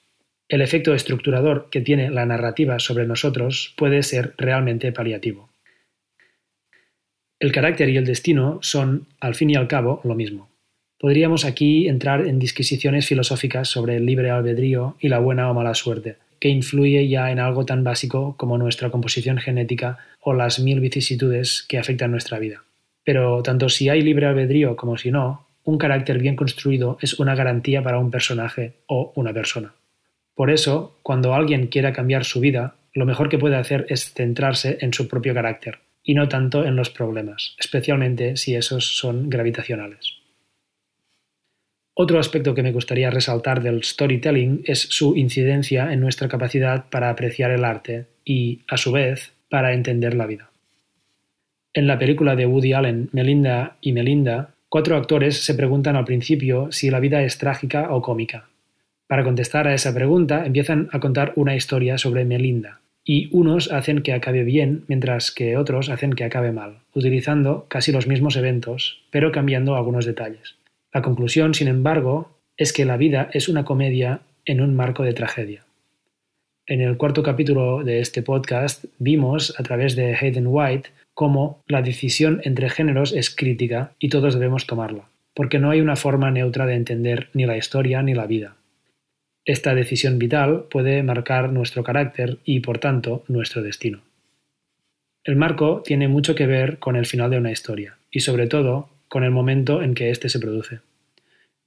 El 0.49 0.61
efecto 0.61 0.95
estructurador 0.95 1.71
que 1.71 1.81
tiene 1.81 2.11
la 2.11 2.27
narrativa 2.27 2.79
sobre 2.79 3.07
nosotros 3.07 3.75
puede 3.79 4.03
ser 4.03 4.35
realmente 4.37 4.93
paliativo. 4.93 5.49
El 7.41 7.51
carácter 7.51 7.89
y 7.89 7.97
el 7.97 8.05
destino 8.05 8.59
son, 8.61 9.07
al 9.21 9.35
fin 9.35 9.51
y 9.51 9.57
al 9.57 9.67
cabo, 9.67 10.03
lo 10.05 10.15
mismo. 10.15 10.51
Podríamos 10.99 11.47
aquí 11.47 11.89
entrar 11.89 12.27
en 12.27 12.39
disquisiciones 12.39 13.07
filosóficas 13.07 13.69
sobre 13.69 13.97
el 13.97 14.07
libre 14.07 14.31
albedrío 14.31 14.97
y 15.01 15.09
la 15.09 15.19
buena 15.19 15.51
o 15.51 15.55
mala 15.55 15.75
suerte, 15.75 16.17
que 16.45 16.51
influye 16.51 17.09
ya 17.09 17.31
en 17.31 17.41
algo 17.41 17.65
tan 17.65 17.85
básico 17.85 18.37
como 18.37 18.59
nuestra 18.59 18.91
composición 18.91 19.39
genética 19.39 19.97
o 20.21 20.35
las 20.35 20.61
mil 20.61 20.79
vicisitudes 20.79 21.65
que 21.67 21.79
afectan 21.79 22.11
nuestra 22.11 22.39
vida. 22.39 22.65
Pero 23.03 23.43
tanto 23.43 23.71
si 23.71 23.89
hay 23.89 24.03
libre 24.03 24.27
albedrío 24.27 24.77
como 24.77 24.99
si 24.99 25.11
no, 25.11 25.47
un 25.63 25.79
carácter 25.79 26.19
bien 26.19 26.37
construido 26.37 26.99
es 27.01 27.19
una 27.19 27.35
garantía 27.35 27.83
para 27.83 27.99
un 27.99 28.11
personaje 28.11 28.75
o 28.89 29.15
una 29.17 29.33
persona. 29.33 29.73
Por 30.35 30.51
eso, 30.51 30.99
cuando 31.03 31.33
alguien 31.33 31.69
quiera 31.69 31.95
cambiar 31.95 32.27
su 32.27 32.41
vida, 32.41 32.77
lo 32.93 33.07
mejor 33.07 33.31
que 33.31 33.39
puede 33.39 33.57
hacer 33.57 33.87
es 33.89 34.13
centrarse 34.13 34.77
en 34.83 34.93
su 34.93 35.09
propio 35.09 35.33
carácter, 35.33 35.79
y 36.03 36.13
no 36.13 36.29
tanto 36.29 36.67
en 36.67 36.77
los 36.77 36.91
problemas, 36.91 37.57
especialmente 37.59 38.37
si 38.37 38.55
esos 38.55 38.99
son 38.99 39.31
gravitacionales. 39.31 40.24
Otro 41.97 42.19
aspecto 42.19 42.55
que 42.55 42.65
me 42.65 42.73
gustaría 42.73 43.11
resaltar 43.11 43.63
del 43.63 43.85
storytelling 43.85 44.63
es 44.65 44.81
su 44.81 45.17
incidencia 45.17 45.93
en 45.93 46.01
nuestra 46.01 46.27
capacidad 46.27 46.87
para 46.91 47.09
apreciar 47.09 47.53
el 47.53 47.65
arte 47.65 48.07
y, 48.25 48.63
a 48.67 48.77
su 48.77 48.91
vez, 48.91 49.33
para 49.49 49.73
entender 49.75 50.15
la 50.15 50.27
vida. 50.27 50.51
En 51.73 51.87
la 51.87 51.97
película 51.97 52.35
de 52.35 52.47
Woody 52.47 52.73
Allen, 52.73 53.11
Melinda 53.13 53.77
y 53.81 53.93
Melinda, 53.93 54.55
cuatro 54.69 54.97
actores 54.97 55.45
se 55.45 55.55
preguntan 55.55 55.95
al 55.95 56.05
principio 56.05 56.73
si 56.73 56.91
la 56.91 56.99
vida 56.99 57.23
es 57.23 57.39
trágica 57.39 57.95
o 57.95 58.03
cómica. 58.03 58.49
Para 59.07 59.23
contestar 59.23 59.69
a 59.69 59.75
esa 59.75 59.95
pregunta, 59.95 60.47
empiezan 60.47 60.89
a 60.91 60.99
contar 60.99 61.33
una 61.37 61.55
historia 61.55 61.97
sobre 61.97 62.25
Melinda, 62.25 62.81
y 63.05 63.29
unos 63.31 63.71
hacen 63.71 64.03
que 64.03 64.13
acabe 64.13 64.43
bien 64.43 64.83
mientras 64.89 65.31
que 65.31 65.57
otros 65.57 65.91
hacen 65.91 66.15
que 66.15 66.25
acabe 66.25 66.51
mal, 66.51 66.79
utilizando 66.95 67.67
casi 67.69 67.93
los 67.93 68.09
mismos 68.09 68.37
eventos, 68.37 69.03
pero 69.11 69.31
cambiando 69.31 69.77
algunos 69.77 70.07
detalles. 70.07 70.57
La 70.95 71.03
conclusión, 71.03 71.55
sin 71.55 71.67
embargo, 71.67 72.39
es 72.57 72.73
que 72.73 72.85
la 72.85 72.97
vida 72.97 73.29
es 73.33 73.49
una 73.49 73.65
comedia 73.65 74.21
en 74.45 74.61
un 74.61 74.77
marco 74.77 75.03
de 75.03 75.13
tragedia. 75.13 75.65
En 76.67 76.81
el 76.81 76.97
cuarto 76.97 77.25
capítulo 77.25 77.83
de 77.83 77.99
este 77.99 78.23
podcast 78.23 78.85
vimos, 79.01 79.59
a 79.59 79.65
través 79.65 79.97
de 79.97 80.15
Hayden 80.15 80.47
White, 80.47 80.91
cómo 81.13 81.65
la 81.67 81.83
decisión 81.83 82.41
entre 82.45 82.71
géneros 82.71 83.13
es 83.13 83.35
crítica 83.35 83.93
y 83.99 84.09
todos 84.09 84.35
debemos 84.35 84.69
tomarla, 84.69 85.09
porque 85.35 85.59
no 85.59 85.71
hay 85.71 85.81
una 85.81 85.97
forma 85.97 86.31
neutra 86.31 86.65
de 86.65 86.75
entender 86.75 87.29
ni 87.35 87.45
la 87.45 87.57
historia 87.57 88.01
ni 88.03 88.15
la 88.15 88.27
vida. 88.27 88.55
Esta 89.45 89.75
decisión 89.75 90.21
vital 90.21 90.67
puede 90.71 91.03
marcar 91.03 91.53
nuestro 91.53 91.83
carácter 91.83 92.39
y, 92.45 92.61
por 92.61 92.79
tanto, 92.79 93.25
nuestro 93.27 93.63
destino. 93.63 94.01
El 95.25 95.35
marco 95.35 95.83
tiene 95.85 96.07
mucho 96.07 96.37
que 96.37 96.47
ver 96.47 96.79
con 96.79 96.95
el 96.95 97.07
final 97.07 97.31
de 97.31 97.39
una 97.39 97.51
historia, 97.51 97.99
y 98.13 98.21
sobre 98.21 98.47
todo 98.47 98.94
con 99.15 99.23
el 99.23 99.31
momento 99.31 99.81
en 99.81 99.95
que 99.95 100.11
éste 100.11 100.29
se 100.29 100.41
produce. 100.41 100.81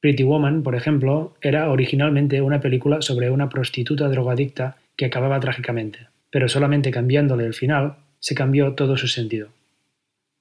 Pretty 0.02 0.24
Woman, 0.24 0.64
por 0.64 0.76
ejemplo, 0.76 1.38
era 1.42 1.72
originalmente 1.72 2.42
una 2.42 2.60
película 2.60 3.02
sobre 3.02 3.30
una 3.30 3.48
prostituta 3.48 4.10
drogadicta 4.10 4.76
que 4.98 5.06
acababa 5.06 5.40
trágicamente, 5.40 6.08
pero 6.30 6.50
solamente 6.50 6.92
cambiándole 6.92 7.46
el 7.46 7.54
final 7.54 7.96
se 8.20 8.36
cambió 8.36 8.74
todo 8.74 8.98
su 8.98 9.08
sentido. 9.08 9.48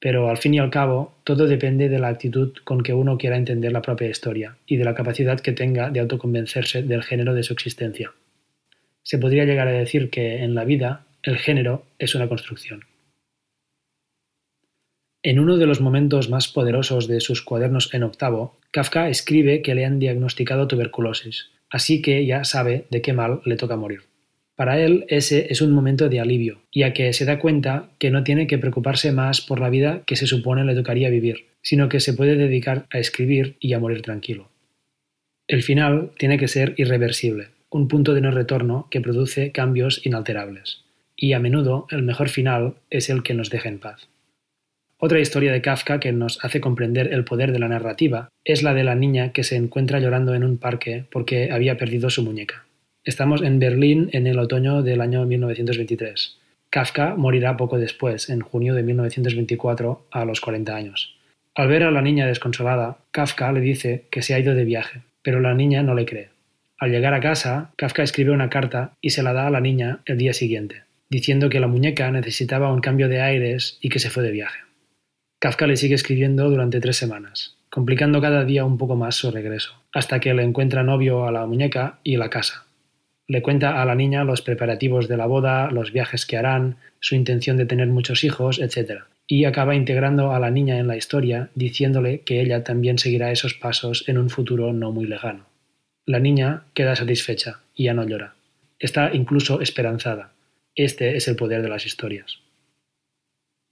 Pero 0.01 0.29
al 0.29 0.39
fin 0.39 0.55
y 0.55 0.59
al 0.59 0.71
cabo, 0.71 1.15
todo 1.23 1.47
depende 1.47 1.89
de 1.89 2.01
la 2.01 2.09
actitud 2.09 2.53
con 2.65 2.83
que 2.83 2.93
uno 2.93 3.19
quiera 3.19 3.37
entender 3.37 3.71
la 3.71 3.83
propia 3.83 4.11
historia 4.11 4.57
y 4.67 4.77
de 4.77 4.85
la 4.85 4.97
capacidad 4.97 5.39
que 5.39 5.53
tenga 5.53 5.91
de 5.91 6.01
autoconvencerse 6.01 6.83
del 6.83 7.05
género 7.05 7.35
de 7.35 7.45
su 7.45 7.53
existencia. 7.53 8.15
Se 9.05 9.19
podría 9.19 9.45
llegar 9.45 9.69
a 9.69 9.79
decir 9.79 10.11
que 10.11 10.43
en 10.43 10.57
la 10.57 10.65
vida 10.65 11.07
el 11.23 11.39
género 11.39 11.85
es 12.01 12.17
una 12.17 12.29
construcción. 12.29 12.81
En 15.23 15.39
uno 15.39 15.57
de 15.57 15.67
los 15.67 15.81
momentos 15.81 16.31
más 16.31 16.49
poderosos 16.49 17.09
de 17.09 17.21
sus 17.21 17.43
cuadernos 17.43 17.93
en 17.95 18.05
octavo, 18.05 18.57
Kafka 18.71 19.09
escribe 19.09 19.63
que 19.63 19.75
le 19.75 19.85
han 19.85 19.99
diagnosticado 19.99 20.69
tuberculosis, 20.69 21.51
así 21.71 22.03
que 22.03 22.25
ya 22.27 22.45
sabe 22.45 22.85
de 22.91 23.03
qué 23.03 23.13
mal 23.13 23.41
le 23.45 23.57
toca 23.57 23.77
morir. 23.77 24.03
Para 24.57 24.81
él 24.81 25.05
ese 25.09 25.49
es 25.51 25.61
un 25.61 25.73
momento 25.73 26.09
de 26.09 26.19
alivio, 26.19 26.63
ya 26.73 26.95
que 26.95 27.13
se 27.13 27.27
da 27.27 27.39
cuenta 27.39 27.91
que 27.99 28.11
no 28.11 28.25
tiene 28.25 28.47
que 28.47 28.57
preocuparse 28.57 29.13
más 29.13 29.43
por 29.43 29.61
la 29.61 29.69
vida 29.69 30.03
que 30.07 30.17
se 30.17 30.27
supone 30.27 30.65
le 30.65 30.75
tocaría 30.75 31.11
vivir, 31.11 31.47
sino 31.61 31.91
que 31.91 32.01
se 32.01 32.15
puede 32.15 32.37
dedicar 32.37 32.87
a 32.91 32.99
escribir 32.99 33.57
y 33.61 33.75
a 33.75 33.79
morir 33.79 34.01
tranquilo. 34.01 34.49
El 35.47 35.63
final 35.63 36.11
tiene 36.19 36.39
que 36.39 36.49
ser 36.49 36.75
irreversible, 36.79 37.49
un 37.71 37.87
punto 37.87 38.15
de 38.15 38.23
no 38.23 38.31
retorno 38.31 38.89
que 38.91 39.03
produce 39.03 39.53
cambios 39.53 40.01
inalterables. 40.07 40.85
Y 41.17 41.35
a 41.35 41.39
menudo 41.39 41.87
el 41.91 42.03
mejor 42.03 42.31
final 42.31 42.77
es 42.91 43.11
el 43.11 43.23
que 43.23 43.35
nos 43.35 43.51
deja 43.51 43.69
en 43.69 43.79
paz. 43.79 44.09
Otra 44.99 45.21
historia 45.21 45.53
de 45.53 45.61
Kafka 45.61 46.01
que 46.01 46.11
nos 46.13 46.43
hace 46.43 46.63
comprender 46.63 47.13
el 47.13 47.25
poder 47.25 47.53
de 47.53 47.59
la 47.59 47.69
narrativa 47.69 48.31
es 48.45 48.63
la 48.63 48.73
de 48.73 48.83
la 48.83 48.95
niña 48.95 49.33
que 49.33 49.45
se 49.45 49.57
encuentra 49.57 50.01
llorando 50.01 50.35
en 50.35 50.43
un 50.43 50.57
parque 50.57 51.05
porque 51.13 51.51
había 51.53 51.77
perdido 51.77 52.09
su 52.09 52.23
muñeca. 52.23 52.65
Estamos 53.05 53.43
en 53.43 53.59
Berlín 53.59 54.09
en 54.13 54.27
el 54.27 54.39
otoño 54.39 54.83
del 54.83 55.03
año 55.03 55.27
1923. 55.27 56.39
Kafka 56.71 57.15
morirá 57.15 57.59
poco 57.59 57.79
después, 57.79 58.31
en 58.31 58.41
junio 58.41 58.75
de 58.75 58.83
1924, 58.85 60.07
a 60.11 60.25
los 60.25 60.41
40 60.41 60.75
años. 60.75 61.15
Al 61.55 61.69
ver 61.69 61.83
a 61.83 61.91
la 61.91 62.01
niña 62.01 62.27
desconsolada, 62.27 62.97
Kafka 63.11 63.53
le 63.53 63.61
dice 63.61 64.07
que 64.11 64.23
se 64.23 64.33
ha 64.33 64.39
ido 64.39 64.55
de 64.55 64.65
viaje, 64.65 65.03
pero 65.21 65.41
la 65.41 65.53
niña 65.53 65.83
no 65.83 65.95
le 65.95 66.07
cree. 66.07 66.31
Al 66.79 66.91
llegar 66.91 67.13
a 67.13 67.21
casa, 67.21 67.71
Kafka 67.77 68.03
escribe 68.03 68.33
una 68.33 68.49
carta 68.49 68.95
y 69.03 69.11
se 69.11 69.23
la 69.23 69.35
da 69.35 69.47
a 69.47 69.51
la 69.51 69.61
niña 69.61 70.01
el 70.07 70.17
día 70.17 70.33
siguiente, 70.33 70.85
diciendo 71.11 71.51
que 71.51 71.61
la 71.61 71.69
muñeca 71.69 72.11
necesitaba 72.11 72.73
un 72.73 72.81
cambio 72.81 73.11
de 73.11 73.21
aires 73.21 73.79
y 73.83 73.91
que 73.91 73.99
se 73.99 74.09
fue 74.09 74.23
de 74.23 74.33
viaje. 74.33 74.66
Kafka 75.39 75.67
le 75.67 75.77
sigue 75.77 75.95
escribiendo 75.95 76.49
durante 76.49 76.81
tres 76.81 76.97
semanas, 76.97 77.59
complicando 77.69 78.23
cada 78.23 78.45
día 78.45 78.65
un 78.65 78.79
poco 78.79 78.97
más 78.97 79.17
su 79.17 79.31
regreso, 79.31 79.75
hasta 79.93 80.19
que 80.19 80.33
le 80.33 80.43
encuentra 80.43 80.83
novio 80.83 81.27
a 81.27 81.31
la 81.31 81.45
muñeca 81.45 81.99
y 82.03 82.17
la 82.17 82.31
casa. 82.31 82.65
Le 83.29 83.43
cuenta 83.43 83.83
a 83.83 83.85
la 83.85 83.95
niña 83.95 84.25
los 84.25 84.41
preparativos 84.41 85.09
de 85.09 85.19
la 85.19 85.27
boda, 85.27 85.71
los 85.71 85.93
viajes 85.93 86.25
que 86.25 86.39
harán, 86.39 86.77
su 87.01 87.17
intención 87.17 87.59
de 87.59 87.67
tener 87.67 87.89
muchos 87.89 88.25
hijos, 88.25 88.59
etc. 88.59 89.03
Y 89.27 89.45
acaba 89.45 89.75
integrando 89.75 90.33
a 90.33 90.41
la 90.41 90.51
niña 90.51 90.79
en 90.79 90.87
la 90.87 90.97
historia, 90.97 91.51
diciéndole 91.55 92.21
que 92.21 92.41
ella 92.41 92.65
también 92.65 92.97
seguirá 92.97 93.31
esos 93.31 93.53
pasos 93.53 94.05
en 94.09 94.17
un 94.17 94.31
futuro 94.31 94.73
no 94.73 94.91
muy 94.91 95.05
lejano. 95.05 95.45
La 96.07 96.19
niña 96.19 96.63
queda 96.73 96.97
satisfecha 96.97 97.61
y 97.75 97.85
ya 97.85 97.95
no 97.95 98.05
llora. 98.05 98.37
Está 98.79 99.13
incluso 99.13 99.61
esperanzada. 99.61 100.33
Este 100.75 101.17
es 101.17 101.29
el 101.29 101.37
poder 101.37 101.61
de 101.61 101.69
las 101.69 101.85
historias. 101.85 102.46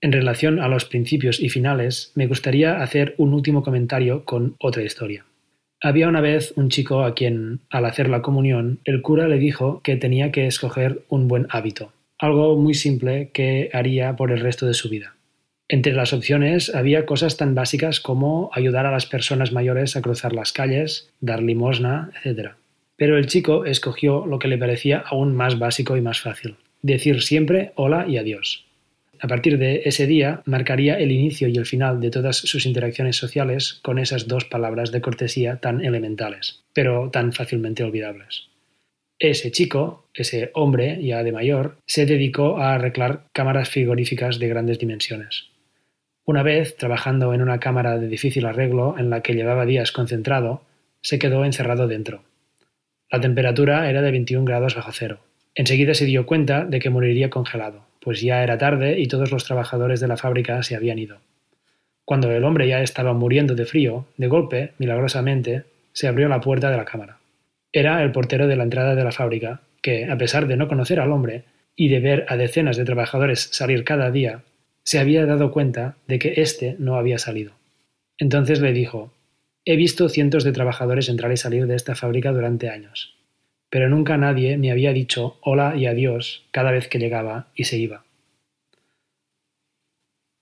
En 0.05 0.13
relación 0.13 0.61
a 0.61 0.69
los 0.69 0.85
principios 0.85 1.41
y 1.41 1.49
finales, 1.49 2.13
me 2.15 2.27
gustaría 2.27 2.83
hacer 2.83 3.15
un 3.17 3.33
último 3.33 3.63
comentario 3.63 4.27
con 4.27 4.55
otra 4.61 4.83
historia. 4.83 5.25
Había 5.81 6.09
una 6.09 6.21
vez 6.21 6.53
un 6.57 6.69
chico 6.69 7.05
a 7.05 7.15
quien, 7.15 7.61
al 7.71 7.87
hacer 7.87 8.11
la 8.11 8.21
comunión, 8.21 8.81
el 8.85 9.01
cura 9.01 9.29
le 9.29 9.39
dijo 9.39 9.81
que 9.83 9.97
tenía 9.97 10.31
que 10.31 10.47
escoger 10.47 11.05
un 11.09 11.27
buen 11.27 11.47
hábito, 11.49 11.91
algo 12.19 12.55
muy 12.59 12.75
simple 12.75 13.31
que 13.33 13.71
haría 13.73 14.15
por 14.15 14.31
el 14.31 14.41
resto 14.41 14.67
de 14.67 14.75
su 14.75 14.91
vida. 14.91 15.15
Entre 15.69 15.95
las 15.95 16.13
opciones 16.13 16.75
había 16.75 17.07
cosas 17.07 17.39
tan 17.39 17.55
básicas 17.55 17.99
como 17.99 18.51
ayudar 18.53 18.85
a 18.85 18.93
las 18.93 19.07
personas 19.07 19.53
mayores 19.53 19.97
a 19.97 20.03
cruzar 20.03 20.35
las 20.35 20.53
calles, 20.53 21.09
dar 21.21 21.43
limosna, 21.43 22.11
etc. 22.23 22.51
Pero 22.97 23.17
el 23.17 23.25
chico 23.25 23.65
escogió 23.65 24.27
lo 24.27 24.39
que 24.39 24.49
le 24.49 24.59
parecía 24.59 24.99
aún 24.99 25.35
más 25.35 25.59
básico 25.59 25.97
y 25.97 26.03
más 26.03 26.21
fácil, 26.21 26.57
decir 26.83 27.23
siempre 27.23 27.73
hola 27.75 28.05
y 28.07 28.19
adiós. 28.19 28.67
A 29.21 29.29
partir 29.29 29.59
de 29.59 29.83
ese 29.85 30.07
día 30.07 30.43
marcaría 30.45 30.99
el 30.99 31.13
inicio 31.13 31.49
y 31.49 31.57
el 31.57 31.67
final 31.67 32.01
de 32.01 32.11
todas 32.11 32.37
sus 32.37 32.67
interacciones 32.67 33.17
sociales 33.17 33.81
con 33.83 33.99
esas 33.99 34.29
dos 34.29 34.45
palabras 34.45 34.93
de 34.93 35.01
cortesía 35.01 35.57
tan 35.57 35.85
elementales, 35.85 36.63
pero 36.73 37.11
tan 37.11 37.33
fácilmente 37.33 37.85
olvidables. 37.85 38.49
Ese 39.19 39.53
chico, 39.53 40.09
ese 40.13 40.51
hombre 40.55 40.99
ya 41.03 41.23
de 41.23 41.33
mayor, 41.33 41.79
se 41.87 42.07
dedicó 42.07 42.59
a 42.59 42.75
arreglar 42.75 43.27
cámaras 43.33 43.71
frigoríficas 43.71 44.39
de 44.39 44.49
grandes 44.49 44.79
dimensiones. 44.79 45.47
Una 46.25 46.43
vez, 46.43 46.77
trabajando 46.77 47.33
en 47.35 47.43
una 47.43 47.61
cámara 47.61 47.99
de 47.99 48.09
difícil 48.09 48.47
arreglo 48.47 48.97
en 48.99 49.11
la 49.11 49.21
que 49.23 49.35
llevaba 49.35 49.67
días 49.67 49.93
concentrado, 49.93 50.63
se 51.01 51.19
quedó 51.19 51.45
encerrado 51.45 51.87
dentro. 51.87 52.25
La 53.11 53.21
temperatura 53.21 53.89
era 53.89 54.03
de 54.03 54.11
21 54.11 54.45
grados 54.45 54.75
bajo 54.75 54.91
cero. 54.93 55.21
Enseguida 55.55 55.95
se 55.95 56.07
dio 56.07 56.27
cuenta 56.27 56.65
de 56.65 56.81
que 56.81 56.91
moriría 56.91 57.31
congelado 57.31 57.84
pues 58.05 58.21
ya 58.21 58.43
era 58.43 58.59
tarde 58.59 59.01
y 59.01 59.09
todos 59.09 59.33
los 59.33 59.45
trabajadores 59.45 59.99
de 59.99 60.09
la 60.09 60.19
fábrica 60.19 60.63
se 60.63 60.77
habían 60.77 60.99
ido. 60.99 61.19
Cuando 62.05 62.31
el 62.31 62.45
hombre 62.45 62.69
ya 62.69 62.83
estaba 62.83 63.15
muriendo 63.15 63.55
de 63.55 63.65
frío, 63.65 64.07
de 64.19 64.29
golpe, 64.29 64.73
milagrosamente, 64.79 65.65
se 65.93 66.07
abrió 66.07 66.29
la 66.29 66.41
puerta 66.41 66.71
de 66.71 66.77
la 66.77 66.85
cámara. 66.85 67.19
Era 67.73 68.03
el 68.03 68.13
portero 68.13 68.47
de 68.47 68.57
la 68.57 68.65
entrada 68.65 68.95
de 68.95 69.03
la 69.03 69.11
fábrica, 69.11 69.63
que, 69.81 70.05
a 70.05 70.19
pesar 70.19 70.47
de 70.47 70.57
no 70.57 70.69
conocer 70.69 71.01
al 71.01 71.13
hombre 71.13 71.45
y 71.75 71.89
de 71.89 72.01
ver 72.01 72.27
a 72.29 72.37
decenas 72.37 72.77
de 72.77 72.85
trabajadores 72.85 73.49
salir 73.53 73.85
cada 73.85 74.11
día, 74.11 74.43
se 74.83 74.99
había 74.99 75.25
dado 75.25 75.51
cuenta 75.51 75.97
de 76.07 76.19
que 76.19 76.35
éste 76.37 76.77
no 76.79 76.97
había 76.97 77.19
salido. 77.19 77.53
Entonces 78.19 78.61
le 78.61 78.73
dijo, 78.75 79.13
He 79.65 79.77
visto 79.77 80.11
cientos 80.11 80.45
de 80.45 80.53
trabajadores 80.53 81.09
entrar 81.09 81.33
y 81.33 81.39
salir 81.39 81.67
de 81.67 81.75
esta 81.75 81.95
fábrica 81.95 82.33
durante 82.33 82.69
años 82.69 83.15
pero 83.75 83.89
nunca 83.89 84.17
nadie 84.17 84.57
me 84.57 84.71
había 84.71 84.93
dicho 84.93 85.37
hola 85.41 85.75
y 85.75 85.87
adiós 85.87 86.45
cada 86.53 86.71
vez 86.71 86.87
que 86.87 87.01
llegaba 87.01 87.49
y 87.57 87.65
se 87.65 87.77
iba. 87.77 88.05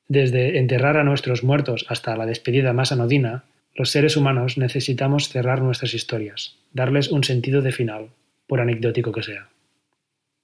Desde 0.07 0.59
enterrar 0.59 0.99
a 0.99 1.03
nuestros 1.03 1.43
muertos 1.43 1.87
hasta 1.89 2.15
la 2.15 2.27
despedida 2.27 2.75
más 2.75 2.93
anodina, 2.93 3.45
los 3.75 3.89
seres 3.89 4.19
humanos 4.19 4.59
necesitamos 4.59 5.31
cerrar 5.31 5.63
nuestras 5.63 5.95
historias, 5.95 6.59
darles 6.75 7.11
un 7.11 7.25
sentido 7.25 7.63
de 7.63 7.73
final, 7.73 8.11
por 8.47 8.61
anecdótico 8.61 9.13
que 9.13 9.23
sea. 9.23 9.49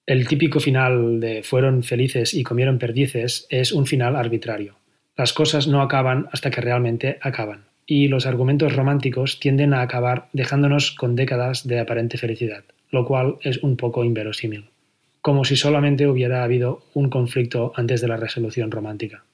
El 0.07 0.27
típico 0.27 0.59
final 0.59 1.21
de 1.21 1.43
fueron 1.43 1.83
felices 1.83 2.33
y 2.33 2.43
comieron 2.43 2.79
perdices 2.79 3.47
es 3.51 3.73
un 3.73 3.85
final 3.85 4.17
arbitrario. 4.17 4.77
Las 5.15 5.35
cosas 5.35 5.69
no 5.69 5.83
acaban 5.83 6.31
hasta 6.33 6.51
que 6.51 6.63
realmente 6.63 7.19
acaban, 7.21 7.67
y 7.85 8.09
los 8.09 8.25
argumentos 8.25 8.75
románticos 8.75 9.41
tienden 9.41 9.75
a 9.75 9.83
acabar 9.83 10.29
dejándonos 10.33 10.93
con 10.93 11.17
décadas 11.17 11.69
de 11.69 11.81
aparente 11.81 12.17
felicidad 12.17 12.65
lo 12.91 13.05
cual 13.05 13.37
es 13.43 13.63
un 13.63 13.77
poco 13.77 14.05
inverosímil, 14.05 14.71
como 15.21 15.45
si 15.45 15.57
solamente 15.57 16.07
hubiera 16.07 16.45
habido 16.45 16.83
un 16.95 17.11
conflicto 17.11 17.73
antes 17.77 18.01
de 18.01 18.09
la 18.09 18.17
resolución 18.17 18.71
romántica. 18.71 19.25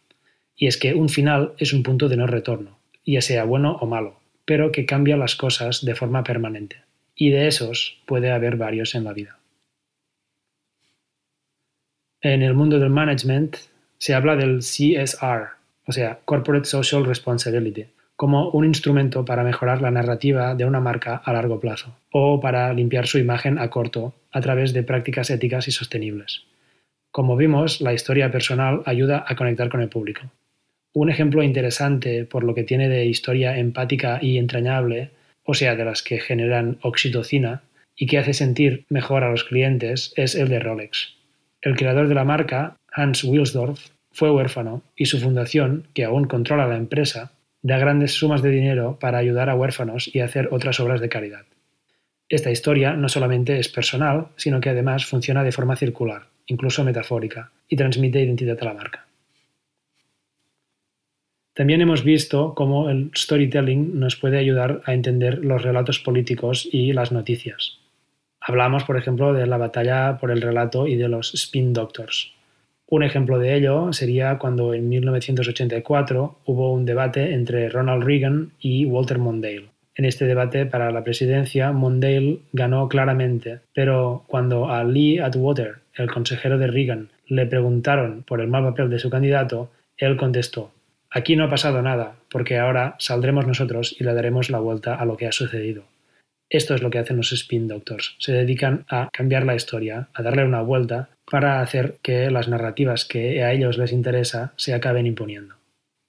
Y 0.57 0.67
es 0.67 0.77
que 0.77 0.95
un 0.95 1.09
final 1.09 1.53
es 1.59 1.73
un 1.73 1.83
punto 1.83 2.09
de 2.09 2.17
no 2.17 2.27
retorno, 2.27 2.79
ya 3.05 3.21
sea 3.21 3.45
bueno 3.45 3.77
o 3.81 3.87
malo, 3.87 4.21
pero 4.45 4.73
que 4.73 4.87
cambia 4.87 5.17
las 5.17 5.37
cosas 5.37 5.85
de 5.85 5.95
forma 5.95 6.25
permanente. 6.25 6.83
Y 7.17 7.31
de 7.31 7.47
esos 7.47 7.99
puede 8.07 8.31
haber 8.31 8.57
varios 8.57 8.95
en 8.95 9.05
la 9.05 9.13
vida. 9.13 9.39
En 12.21 12.43
el 12.43 12.55
mundo 12.55 12.79
del 12.79 12.91
management 12.91 13.57
se 13.99 14.15
habla 14.15 14.37
del 14.37 14.61
CSR, 14.61 15.49
o 15.87 15.93
sea, 15.93 16.21
Corporate 16.25 16.65
Social 16.65 17.05
Responsibility, 17.05 17.87
como 18.17 18.51
un 18.51 18.65
instrumento 18.65 19.25
para 19.25 19.43
mejorar 19.43 19.83
la 19.83 19.91
narrativa 19.91 20.55
de 20.55 20.65
una 20.65 20.81
marca 20.81 21.17
a 21.17 21.33
largo 21.33 21.59
plazo 21.59 21.97
o 22.13 22.41
para 22.41 22.73
limpiar 22.73 23.07
su 23.07 23.19
imagen 23.19 23.59
a 23.59 23.71
corto 23.71 24.15
a 24.31 24.41
través 24.41 24.73
de 24.73 24.83
prácticas 24.83 25.31
éticas 25.31 25.67
y 25.69 25.73
sostenibles. 25.73 26.45
Como 27.11 27.37
vimos, 27.37 27.81
la 27.81 27.93
historia 27.93 28.31
personal 28.31 28.83
ayuda 28.87 29.25
a 29.27 29.37
conectar 29.37 29.69
con 29.69 29.81
el 29.81 29.89
público. 29.89 30.23
Un 30.93 31.11
ejemplo 31.11 31.43
interesante 31.43 32.25
por 32.25 32.45
lo 32.45 32.55
que 32.55 32.63
tiene 32.63 32.89
de 32.89 33.07
historia 33.07 33.59
empática 33.59 34.19
y 34.23 34.39
entrañable, 34.39 35.11
o 35.45 35.55
sea, 35.55 35.75
de 35.75 35.85
las 35.85 36.03
que 36.03 36.21
generan 36.21 36.79
oxitocina 36.83 37.63
y 37.97 38.07
que 38.07 38.19
hace 38.19 38.33
sentir 38.33 38.85
mejor 38.89 39.25
a 39.25 39.31
los 39.31 39.45
clientes, 39.45 40.13
es 40.17 40.35
el 40.35 40.49
de 40.49 40.61
Rolex. 40.61 41.15
El 41.63 41.77
creador 41.77 42.09
de 42.09 42.15
la 42.15 42.25
marca, 42.25 42.77
Hans 42.93 43.25
Wilsdorf, 43.25 43.91
fue 44.13 44.31
huérfano 44.31 44.83
y 44.97 45.07
su 45.07 45.19
fundación, 45.19 45.89
que 45.95 46.05
aún 46.05 46.27
controla 46.27 46.69
la 46.69 46.77
empresa, 46.77 47.33
da 47.65 47.79
grandes 47.79 48.13
sumas 48.13 48.43
de 48.43 48.51
dinero 48.51 48.99
para 49.01 49.17
ayudar 49.17 49.49
a 49.49 49.57
huérfanos 49.57 50.15
y 50.15 50.21
hacer 50.21 50.49
otras 50.53 50.79
obras 50.81 51.01
de 51.01 51.09
caridad. 51.09 51.47
Esta 52.29 52.51
historia 52.51 52.93
no 52.93 53.09
solamente 53.09 53.59
es 53.59 53.71
personal, 53.71 54.29
sino 54.37 54.61
que 54.61 54.69
además 54.69 55.07
funciona 55.07 55.43
de 55.43 55.51
forma 55.51 55.75
circular, 55.75 56.27
incluso 56.47 56.85
metafórica, 56.85 57.53
y 57.67 57.77
transmite 57.77 58.21
identidad 58.21 58.59
a 58.61 58.65
la 58.67 58.75
marca. 58.75 59.07
También 61.55 61.81
hemos 61.81 62.05
visto 62.05 62.55
cómo 62.55 62.91
el 62.91 63.11
storytelling 63.15 63.99
nos 63.99 64.17
puede 64.17 64.39
ayudar 64.39 64.83
a 64.85 64.93
entender 64.93 65.39
los 65.39 65.63
relatos 65.63 66.01
políticos 66.01 66.69
y 66.71 66.93
las 66.93 67.13
noticias. 67.13 67.79
Hablamos, 68.41 68.85
por 68.85 68.99
ejemplo, 68.99 69.33
de 69.33 69.47
la 69.47 69.57
batalla 69.57 70.19
por 70.19 70.31
el 70.31 70.43
relato 70.43 70.87
y 70.87 70.97
de 70.97 71.09
los 71.09 71.33
spin 71.33 71.73
doctors. 71.73 72.35
Un 72.95 73.03
ejemplo 73.03 73.41
de 73.41 73.57
ello 73.57 73.93
sería 73.93 74.39
cuando 74.39 74.73
en 74.73 74.89
1984 74.89 76.39
hubo 76.45 76.73
un 76.73 76.85
debate 76.85 77.35
entre 77.35 77.69
Ronald 77.69 78.05
Reagan 78.05 78.53
y 78.61 78.85
Walter 78.85 79.19
Mondale. 79.19 79.71
En 79.97 80.05
este 80.05 80.27
debate 80.27 80.65
para 80.65 80.93
la 80.93 81.03
presidencia, 81.03 81.73
Mondale 81.73 82.39
ganó 82.53 82.89
claramente, 82.89 83.59
pero 83.75 84.23
cuando 84.29 84.71
a 84.71 84.85
Lee 84.85 85.19
Atwater, 85.19 85.79
el 85.95 86.09
consejero 86.09 86.57
de 86.57 86.69
Reagan, 86.69 87.09
le 87.27 87.47
preguntaron 87.47 88.23
por 88.23 88.41
el 88.41 88.47
mal 88.47 88.63
papel 88.63 88.91
de 88.91 89.01
su 89.01 89.11
candidato, 89.11 89.73
él 89.97 90.17
contestó, 90.17 90.71
aquí 91.11 91.35
no 91.35 91.47
ha 91.47 91.51
pasado 91.51 91.83
nada, 91.83 92.15
porque 92.31 92.59
ahora 92.59 92.95
saldremos 93.01 93.45
nosotros 93.45 93.97
y 93.99 94.05
le 94.05 94.15
daremos 94.15 94.51
la 94.51 94.61
vuelta 94.61 94.95
a 94.95 95.05
lo 95.05 95.17
que 95.17 95.27
ha 95.27 95.33
sucedido. 95.33 95.83
Esto 96.49 96.77
es 96.77 96.83
lo 96.83 96.91
que 96.91 96.99
hacen 96.99 97.17
los 97.17 97.33
spin 97.33 97.67
doctors. 97.67 98.15
Se 98.19 98.31
dedican 98.31 98.85
a 98.89 99.09
cambiar 99.13 99.45
la 99.45 99.57
historia, 99.57 100.07
a 100.15 100.23
darle 100.23 100.45
una 100.45 100.63
vuelta 100.63 101.09
para 101.31 101.61
hacer 101.61 101.97
que 102.03 102.31
las 102.31 102.49
narrativas 102.49 103.05
que 103.05 103.43
a 103.43 103.53
ellos 103.53 103.79
les 103.79 103.93
interesa 103.93 104.53
se 104.57 104.75
acaben 104.75 105.07
imponiendo. 105.07 105.55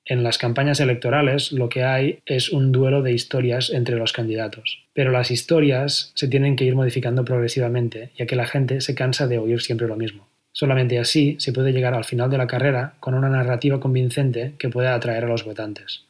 En 0.08 0.22
las 0.22 0.38
campañas 0.38 0.80
electorales 0.80 1.52
lo 1.52 1.68
que 1.68 1.84
hay 1.84 2.20
es 2.28 2.52
un 2.52 2.72
duelo 2.72 3.02
de 3.02 3.12
historias 3.12 3.72
entre 3.72 3.96
los 3.96 4.14
candidatos, 4.14 4.84
pero 4.94 5.12
las 5.12 5.32
historias 5.32 6.12
se 6.14 6.28
tienen 6.28 6.56
que 6.56 6.66
ir 6.66 6.76
modificando 6.76 7.26
progresivamente, 7.26 8.12
ya 8.16 8.28
que 8.28 8.36
la 8.36 8.46
gente 8.46 8.82
se 8.82 8.94
cansa 8.94 9.26
de 9.26 9.40
oír 9.40 9.62
siempre 9.62 9.88
lo 9.88 9.96
mismo. 9.96 10.28
Solamente 10.52 11.00
así 11.00 11.36
se 11.40 11.52
puede 11.52 11.74
llegar 11.74 11.96
al 11.96 12.06
final 12.06 12.30
de 12.30 12.38
la 12.38 12.46
carrera 12.46 12.94
con 13.00 13.16
una 13.16 13.30
narrativa 13.30 13.80
convincente 13.80 14.54
que 14.60 14.70
pueda 14.70 14.94
atraer 14.94 15.26
a 15.26 15.28
los 15.28 15.44
votantes. 15.44 16.06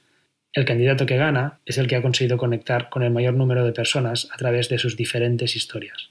El 0.52 0.66
candidato 0.66 1.06
que 1.06 1.18
gana 1.18 1.60
es 1.66 1.78
el 1.78 1.88
que 1.88 1.96
ha 1.96 2.02
conseguido 2.02 2.38
conectar 2.38 2.90
con 2.90 3.02
el 3.02 3.12
mayor 3.12 3.34
número 3.34 3.66
de 3.66 3.72
personas 3.72 4.30
a 4.32 4.38
través 4.38 4.70
de 4.70 4.78
sus 4.78 4.98
diferentes 4.98 5.56
historias. 5.56 6.10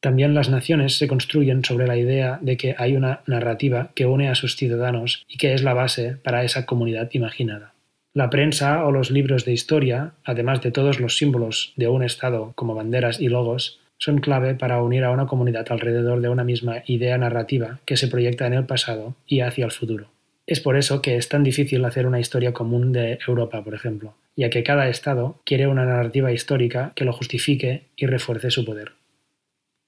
También 0.00 0.34
las 0.34 0.48
naciones 0.48 0.96
se 0.96 1.08
construyen 1.08 1.64
sobre 1.64 1.86
la 1.88 1.96
idea 1.96 2.38
de 2.40 2.56
que 2.56 2.74
hay 2.78 2.94
una 2.94 3.22
narrativa 3.26 3.90
que 3.94 4.06
une 4.06 4.28
a 4.28 4.36
sus 4.36 4.54
ciudadanos 4.54 5.24
y 5.28 5.38
que 5.38 5.54
es 5.54 5.62
la 5.62 5.74
base 5.74 6.16
para 6.22 6.44
esa 6.44 6.66
comunidad 6.66 7.10
imaginada. 7.12 7.74
La 8.14 8.30
prensa 8.30 8.84
o 8.84 8.92
los 8.92 9.10
libros 9.10 9.44
de 9.44 9.52
historia, 9.52 10.12
además 10.24 10.62
de 10.62 10.70
todos 10.70 11.00
los 11.00 11.16
símbolos 11.16 11.72
de 11.76 11.88
un 11.88 12.04
Estado 12.04 12.52
como 12.54 12.74
banderas 12.74 13.20
y 13.20 13.28
logos, 13.28 13.80
son 13.98 14.18
clave 14.18 14.54
para 14.54 14.80
unir 14.82 15.04
a 15.04 15.10
una 15.10 15.26
comunidad 15.26 15.66
alrededor 15.70 16.20
de 16.20 16.28
una 16.28 16.44
misma 16.44 16.82
idea 16.86 17.18
narrativa 17.18 17.80
que 17.84 17.96
se 17.96 18.06
proyecta 18.08 18.46
en 18.46 18.54
el 18.54 18.66
pasado 18.66 19.16
y 19.26 19.40
hacia 19.40 19.64
el 19.64 19.72
futuro. 19.72 20.10
Es 20.46 20.60
por 20.60 20.76
eso 20.76 21.02
que 21.02 21.16
es 21.16 21.28
tan 21.28 21.42
difícil 21.42 21.84
hacer 21.84 22.06
una 22.06 22.20
historia 22.20 22.52
común 22.52 22.92
de 22.92 23.18
Europa, 23.26 23.62
por 23.62 23.74
ejemplo, 23.74 24.14
ya 24.36 24.48
que 24.48 24.62
cada 24.62 24.88
Estado 24.88 25.40
quiere 25.44 25.66
una 25.66 25.84
narrativa 25.84 26.32
histórica 26.32 26.92
que 26.94 27.04
lo 27.04 27.12
justifique 27.12 27.82
y 27.96 28.06
refuerce 28.06 28.50
su 28.50 28.64
poder. 28.64 28.97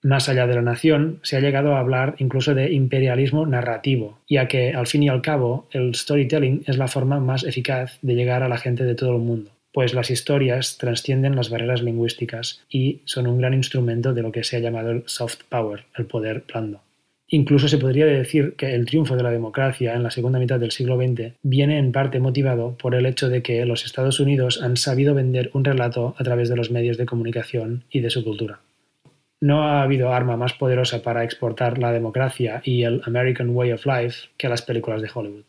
Más 0.03 0.31
allá 0.31 0.47
de 0.47 0.55
la 0.55 0.63
nación, 0.63 1.21
se 1.23 1.37
ha 1.37 1.41
llegado 1.41 1.77
a 1.77 1.81
hablar 1.81 2.15
incluso 2.19 2.55
de 2.55 2.73
imperialismo 2.73 3.45
narrativo, 3.45 4.19
ya 4.29 4.49
que, 4.49 4.73
al 4.73 4.87
fin 4.87 5.03
y 5.03 5.11
al 5.11 5.21
cabo, 5.21 5.69
el 5.73 5.95
storytelling 5.95 6.63
es 6.67 6.79
la 6.79 6.89
forma 6.89 7.21
más 7.21 7.45
eficaz 7.45 7.99
de 8.01 8.15
llegar 8.15 8.43
a 8.43 8.49
la 8.49 8.57
gente 8.57 8.85
de 8.85 8.95
todo 8.95 9.17
el 9.17 9.23
mundo, 9.23 9.51
pues 9.73 9.93
las 9.93 10.11
historias 10.11 10.79
trascienden 10.79 11.37
las 11.37 11.51
barreras 11.51 11.83
lingüísticas 11.83 12.65
y 12.71 13.03
son 13.05 13.27
un 13.27 13.39
gran 13.39 13.53
instrumento 13.53 14.15
de 14.15 14.23
lo 14.23 14.33
que 14.33 14.43
se 14.43 14.57
ha 14.57 14.61
llamado 14.61 14.91
el 14.91 15.03
soft 15.05 15.41
power, 15.51 15.85
el 15.95 16.07
poder 16.07 16.45
blando. 16.51 16.81
Incluso 17.29 17.69
se 17.69 17.79
podría 17.79 18.07
decir 18.07 18.55
que 18.57 18.75
el 18.75 18.87
triunfo 18.87 19.17
de 19.17 19.23
la 19.23 19.31
democracia 19.31 19.95
en 19.95 20.03
la 20.03 20.11
segunda 20.11 20.39
mitad 20.39 20.59
del 20.59 20.73
siglo 20.73 20.97
XX 20.97 21.35
viene 21.43 21.79
en 21.79 21.93
parte 21.93 22.19
motivado 22.19 22.77
por 22.77 22.95
el 22.95 23.07
hecho 23.07 23.29
de 23.29 23.43
que 23.43 23.65
los 23.67 23.85
Estados 23.85 24.19
Unidos 24.19 24.63
han 24.63 24.77
sabido 24.77 25.15
vender 25.15 25.51
un 25.53 25.65
relato 25.65 26.15
a 26.19 26.25
través 26.25 26.49
de 26.49 26.57
los 26.57 26.71
medios 26.71 26.97
de 26.97 27.07
comunicación 27.07 27.85
y 27.91 28.01
de 28.01 28.11
su 28.11 28.25
cultura. 28.25 28.61
No 29.41 29.65
ha 29.65 29.83
habido 29.83 30.13
arma 30.13 30.37
más 30.37 30.53
poderosa 30.53 31.03
para 31.03 31.25
exportar 31.25 31.79
la 31.79 31.93
democracia 31.93 32.61
y 32.65 32.83
el 32.83 33.01
American 33.07 33.51
Way 33.51 33.73
of 33.73 33.87
Life 33.87 34.29
que 34.37 34.49
las 34.49 34.63
películas 34.63 35.01
de 35.01 35.11
Hollywood. 35.13 35.45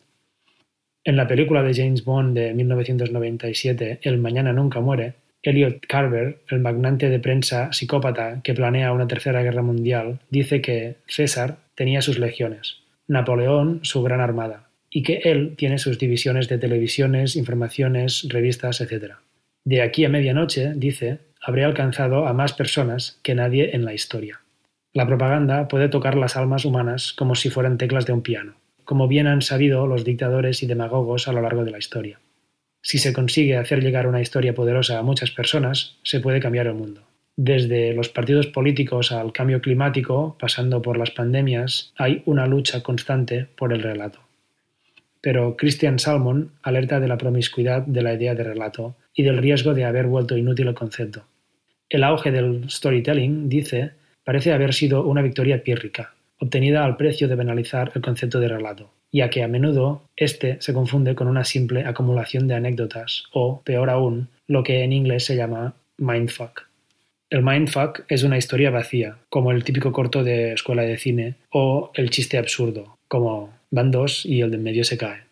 En 1.04 1.16
la 1.16 1.26
película 1.26 1.62
de 1.62 1.74
James 1.74 2.04
Bond 2.04 2.34
de 2.36 2.54
1997, 2.54 4.00
El 4.02 4.18
Mañana 4.18 4.52
Nunca 4.52 4.80
Muere, 4.80 5.14
Elliot 5.42 5.84
Carver, 5.86 6.38
el 6.48 6.60
magnate 6.60 7.10
de 7.10 7.18
prensa 7.18 7.72
psicópata 7.72 8.40
que 8.42 8.54
planea 8.54 8.92
una 8.92 9.08
tercera 9.08 9.42
guerra 9.42 9.62
mundial, 9.62 10.20
dice 10.30 10.62
que 10.62 10.96
César 11.06 11.58
tenía 11.74 12.00
sus 12.02 12.18
legiones, 12.18 12.78
Napoleón 13.08 13.80
su 13.82 14.02
gran 14.02 14.20
armada, 14.20 14.68
y 14.88 15.02
que 15.02 15.22
él 15.24 15.54
tiene 15.56 15.78
sus 15.78 15.98
divisiones 15.98 16.48
de 16.48 16.58
televisiones, 16.58 17.34
informaciones, 17.34 18.26
revistas, 18.28 18.80
etc. 18.80 19.14
De 19.64 19.82
aquí 19.82 20.04
a 20.04 20.08
medianoche, 20.08 20.72
dice, 20.76 21.18
habría 21.42 21.66
alcanzado 21.66 22.26
a 22.26 22.32
más 22.32 22.52
personas 22.52 23.18
que 23.22 23.34
nadie 23.34 23.74
en 23.74 23.84
la 23.84 23.94
historia. 23.94 24.40
La 24.92 25.06
propaganda 25.06 25.68
puede 25.68 25.88
tocar 25.88 26.16
las 26.16 26.36
almas 26.36 26.64
humanas 26.64 27.12
como 27.12 27.34
si 27.34 27.50
fueran 27.50 27.78
teclas 27.78 28.06
de 28.06 28.12
un 28.12 28.22
piano, 28.22 28.54
como 28.84 29.08
bien 29.08 29.26
han 29.26 29.42
sabido 29.42 29.86
los 29.86 30.04
dictadores 30.04 30.62
y 30.62 30.66
demagogos 30.66 31.28
a 31.28 31.32
lo 31.32 31.42
largo 31.42 31.64
de 31.64 31.70
la 31.70 31.78
historia. 31.78 32.20
Si 32.82 32.98
se 32.98 33.12
consigue 33.12 33.56
hacer 33.56 33.82
llegar 33.82 34.06
una 34.06 34.20
historia 34.20 34.54
poderosa 34.54 34.98
a 34.98 35.02
muchas 35.02 35.30
personas, 35.30 35.96
se 36.02 36.20
puede 36.20 36.40
cambiar 36.40 36.66
el 36.66 36.74
mundo. 36.74 37.02
Desde 37.36 37.94
los 37.94 38.10
partidos 38.10 38.48
políticos 38.48 39.10
al 39.12 39.32
cambio 39.32 39.62
climático, 39.62 40.36
pasando 40.38 40.82
por 40.82 40.98
las 40.98 41.10
pandemias, 41.10 41.92
hay 41.96 42.22
una 42.26 42.46
lucha 42.46 42.82
constante 42.82 43.46
por 43.56 43.72
el 43.72 43.82
relato. 43.82 44.20
Pero 45.22 45.56
Christian 45.56 45.98
Salmon 45.98 46.50
alerta 46.62 47.00
de 47.00 47.08
la 47.08 47.16
promiscuidad 47.16 47.82
de 47.86 48.02
la 48.02 48.12
idea 48.12 48.34
de 48.34 48.44
relato 48.44 48.96
y 49.14 49.22
del 49.22 49.38
riesgo 49.38 49.72
de 49.72 49.84
haber 49.84 50.08
vuelto 50.08 50.36
inútil 50.36 50.68
el 50.68 50.74
concepto. 50.74 51.24
El 51.92 52.04
auge 52.04 52.30
del 52.30 52.70
storytelling, 52.70 53.50
dice, 53.50 53.90
parece 54.24 54.54
haber 54.54 54.72
sido 54.72 55.04
una 55.04 55.20
victoria 55.20 55.62
pírrica, 55.62 56.14
obtenida 56.38 56.86
al 56.86 56.96
precio 56.96 57.28
de 57.28 57.34
banalizar 57.34 57.92
el 57.94 58.00
concepto 58.00 58.40
de 58.40 58.48
relato, 58.48 58.90
ya 59.12 59.28
que 59.28 59.42
a 59.42 59.46
menudo 59.46 60.00
éste 60.16 60.56
se 60.60 60.72
confunde 60.72 61.14
con 61.14 61.28
una 61.28 61.44
simple 61.44 61.84
acumulación 61.84 62.48
de 62.48 62.54
anécdotas 62.54 63.24
o, 63.34 63.60
peor 63.60 63.90
aún, 63.90 64.28
lo 64.46 64.62
que 64.62 64.82
en 64.82 64.94
inglés 64.94 65.26
se 65.26 65.36
llama 65.36 65.74
mindfuck. 65.98 66.62
El 67.28 67.42
mindfuck 67.42 68.04
es 68.08 68.22
una 68.22 68.38
historia 68.38 68.70
vacía, 68.70 69.18
como 69.28 69.52
el 69.52 69.62
típico 69.62 69.92
corto 69.92 70.24
de 70.24 70.54
escuela 70.54 70.84
de 70.84 70.96
cine, 70.96 71.34
o 71.50 71.90
el 71.92 72.08
chiste 72.08 72.38
absurdo, 72.38 72.96
como 73.06 73.52
van 73.70 73.90
dos 73.90 74.24
y 74.24 74.40
el 74.40 74.50
de 74.50 74.56
medio 74.56 74.84
se 74.84 74.96
cae. 74.96 75.24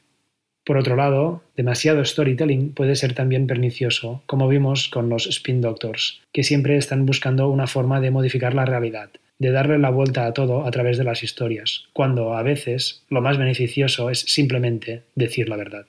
Por 0.65 0.77
otro 0.77 0.95
lado, 0.95 1.43
demasiado 1.57 2.05
storytelling 2.05 2.73
puede 2.73 2.95
ser 2.95 3.15
también 3.15 3.47
pernicioso, 3.47 4.23
como 4.27 4.47
vimos 4.47 4.89
con 4.89 5.09
los 5.09 5.27
spin 5.27 5.61
doctors, 5.61 6.21
que 6.33 6.43
siempre 6.43 6.77
están 6.77 7.07
buscando 7.07 7.49
una 7.49 7.67
forma 7.67 8.01
de 8.01 8.11
modificar 8.11 8.55
la 8.55 8.67
realidad, 8.67 9.11
de 9.39 9.51
darle 9.53 9.79
la 9.79 9.91
vuelta 9.91 10.27
a 10.27 10.33
todo 10.35 10.67
a 10.67 10.71
través 10.71 10.99
de 10.99 11.05
las 11.05 11.23
historias, 11.23 11.85
cuando 11.93 12.35
a 12.35 12.43
veces 12.43 13.05
lo 13.09 13.23
más 13.23 13.39
beneficioso 13.39 14.11
es 14.11 14.21
simplemente 14.21 15.03
decir 15.15 15.49
la 15.49 15.57
verdad. 15.57 15.87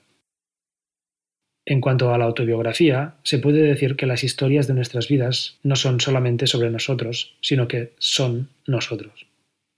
En 1.64 1.80
cuanto 1.80 2.12
a 2.12 2.18
la 2.18 2.24
autobiografía, 2.24 3.14
se 3.22 3.38
puede 3.38 3.62
decir 3.62 3.94
que 3.94 4.06
las 4.06 4.24
historias 4.24 4.66
de 4.66 4.74
nuestras 4.74 5.06
vidas 5.06 5.58
no 5.62 5.76
son 5.76 6.00
solamente 6.00 6.48
sobre 6.48 6.70
nosotros, 6.70 7.36
sino 7.40 7.68
que 7.68 7.92
son 7.98 8.48
nosotros. 8.66 9.26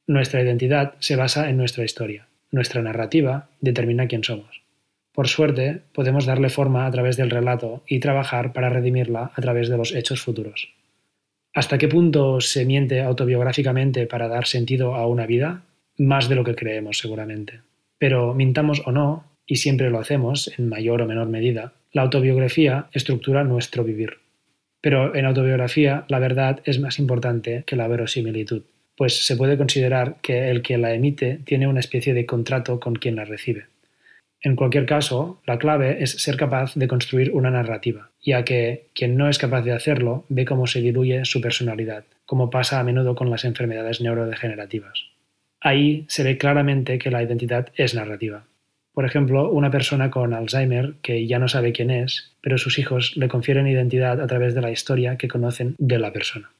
Nuestra 0.06 0.40
identidad 0.42 0.94
se 1.00 1.16
basa 1.16 1.50
en 1.50 1.58
nuestra 1.58 1.84
historia. 1.84 2.26
Nuestra 2.50 2.80
narrativa 2.80 3.48
determina 3.60 4.06
quién 4.06 4.24
somos. 4.24 4.63
Por 5.14 5.28
suerte, 5.28 5.82
podemos 5.92 6.26
darle 6.26 6.48
forma 6.48 6.86
a 6.86 6.90
través 6.90 7.16
del 7.16 7.30
relato 7.30 7.84
y 7.86 8.00
trabajar 8.00 8.52
para 8.52 8.68
redimirla 8.68 9.30
a 9.32 9.40
través 9.40 9.68
de 9.68 9.76
los 9.76 9.94
hechos 9.94 10.20
futuros. 10.20 10.74
¿Hasta 11.54 11.78
qué 11.78 11.86
punto 11.86 12.40
se 12.40 12.64
miente 12.64 13.00
autobiográficamente 13.00 14.08
para 14.08 14.26
dar 14.26 14.46
sentido 14.46 14.96
a 14.96 15.06
una 15.06 15.24
vida? 15.24 15.62
Más 15.96 16.28
de 16.28 16.34
lo 16.34 16.42
que 16.42 16.56
creemos, 16.56 16.98
seguramente. 16.98 17.60
Pero 17.96 18.34
mintamos 18.34 18.82
o 18.86 18.90
no, 18.90 19.24
y 19.46 19.56
siempre 19.56 19.88
lo 19.88 20.00
hacemos, 20.00 20.52
en 20.58 20.68
mayor 20.68 21.00
o 21.00 21.06
menor 21.06 21.28
medida, 21.28 21.74
la 21.92 22.02
autobiografía 22.02 22.88
estructura 22.92 23.44
nuestro 23.44 23.84
vivir. 23.84 24.18
Pero 24.80 25.14
en 25.14 25.26
autobiografía 25.26 26.06
la 26.08 26.18
verdad 26.18 26.60
es 26.64 26.80
más 26.80 26.98
importante 26.98 27.62
que 27.68 27.76
la 27.76 27.86
verosimilitud. 27.86 28.64
pues 28.96 29.26
se 29.26 29.36
puede 29.36 29.56
considerar 29.56 30.16
que 30.22 30.50
el 30.50 30.62
que 30.62 30.78
la 30.78 30.94
emite 30.94 31.40
tiene 31.44 31.66
una 31.66 31.80
especie 31.80 32.14
de 32.14 32.26
contrato 32.26 32.78
con 32.78 32.94
quien 32.94 33.16
la 33.16 33.24
recibe. 33.24 33.66
En 34.44 34.56
cualquier 34.56 34.84
caso, 34.84 35.40
la 35.46 35.58
clave 35.58 36.02
es 36.02 36.10
ser 36.10 36.36
capaz 36.36 36.74
de 36.74 36.86
construir 36.86 37.32
una 37.32 37.50
narrativa, 37.50 38.10
ya 38.22 38.44
que 38.44 38.88
quien 38.94 39.16
no 39.16 39.30
es 39.30 39.38
capaz 39.38 39.62
de 39.62 39.72
hacerlo 39.72 40.26
ve 40.28 40.44
cómo 40.44 40.66
se 40.66 40.82
diluye 40.82 41.24
su 41.24 41.40
personalidad, 41.40 42.04
como 42.26 42.50
pasa 42.50 42.78
a 42.78 42.84
menudo 42.84 43.14
con 43.14 43.30
las 43.30 43.46
enfermedades 43.46 44.02
neurodegenerativas. 44.02 45.06
Ahí 45.62 46.04
se 46.08 46.24
ve 46.24 46.36
claramente 46.36 46.98
que 46.98 47.10
la 47.10 47.22
identidad 47.22 47.68
es 47.74 47.94
narrativa. 47.94 48.44
Por 48.92 49.06
ejemplo, 49.06 49.50
una 49.50 49.70
persona 49.70 50.10
con 50.10 50.34
Alzheimer 50.34 50.96
que 51.00 51.26
ya 51.26 51.38
no 51.38 51.48
sabe 51.48 51.72
quién 51.72 51.90
es, 51.90 52.36
pero 52.42 52.58
sus 52.58 52.78
hijos 52.78 53.16
le 53.16 53.28
confieren 53.28 53.66
identidad 53.66 54.20
a 54.20 54.26
través 54.26 54.54
de 54.54 54.60
la 54.60 54.70
historia 54.70 55.16
que 55.16 55.26
conocen 55.26 55.74
de 55.78 55.98
la 55.98 56.12
persona. 56.12 56.50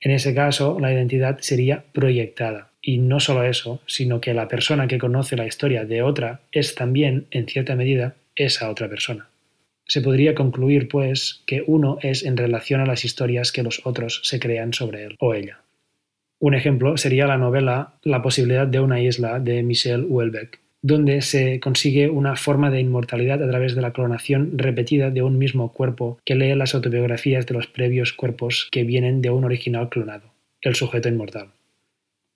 En 0.00 0.12
ese 0.12 0.34
caso, 0.34 0.80
la 0.80 0.94
identidad 0.94 1.38
sería 1.40 1.84
proyectada. 1.92 2.67
Y 2.88 2.96
no 2.96 3.20
solo 3.20 3.42
eso, 3.42 3.82
sino 3.84 4.18
que 4.18 4.32
la 4.32 4.48
persona 4.48 4.88
que 4.88 4.96
conoce 4.96 5.36
la 5.36 5.46
historia 5.46 5.84
de 5.84 6.00
otra 6.00 6.40
es 6.52 6.74
también, 6.74 7.26
en 7.30 7.46
cierta 7.46 7.74
medida, 7.74 8.14
esa 8.34 8.70
otra 8.70 8.88
persona. 8.88 9.28
Se 9.86 10.00
podría 10.00 10.34
concluir, 10.34 10.88
pues, 10.88 11.42
que 11.44 11.62
uno 11.66 11.98
es 12.00 12.24
en 12.24 12.38
relación 12.38 12.80
a 12.80 12.86
las 12.86 13.04
historias 13.04 13.52
que 13.52 13.62
los 13.62 13.82
otros 13.84 14.22
se 14.24 14.40
crean 14.40 14.72
sobre 14.72 15.04
él 15.04 15.16
o 15.20 15.34
ella. 15.34 15.60
Un 16.40 16.54
ejemplo 16.54 16.96
sería 16.96 17.26
la 17.26 17.36
novela 17.36 17.92
La 18.04 18.22
posibilidad 18.22 18.66
de 18.66 18.80
una 18.80 19.02
isla 19.02 19.38
de 19.38 19.62
Michel 19.62 20.06
Houellebecq, 20.06 20.58
donde 20.80 21.20
se 21.20 21.60
consigue 21.60 22.08
una 22.08 22.36
forma 22.36 22.70
de 22.70 22.80
inmortalidad 22.80 23.42
a 23.42 23.50
través 23.50 23.74
de 23.74 23.82
la 23.82 23.92
clonación 23.92 24.56
repetida 24.56 25.10
de 25.10 25.20
un 25.20 25.36
mismo 25.36 25.74
cuerpo 25.74 26.20
que 26.24 26.36
lee 26.36 26.54
las 26.54 26.74
autobiografías 26.74 27.44
de 27.44 27.52
los 27.52 27.66
previos 27.66 28.14
cuerpos 28.14 28.66
que 28.72 28.84
vienen 28.84 29.20
de 29.20 29.28
un 29.28 29.44
original 29.44 29.90
clonado, 29.90 30.32
el 30.62 30.74
sujeto 30.74 31.10
inmortal. 31.10 31.50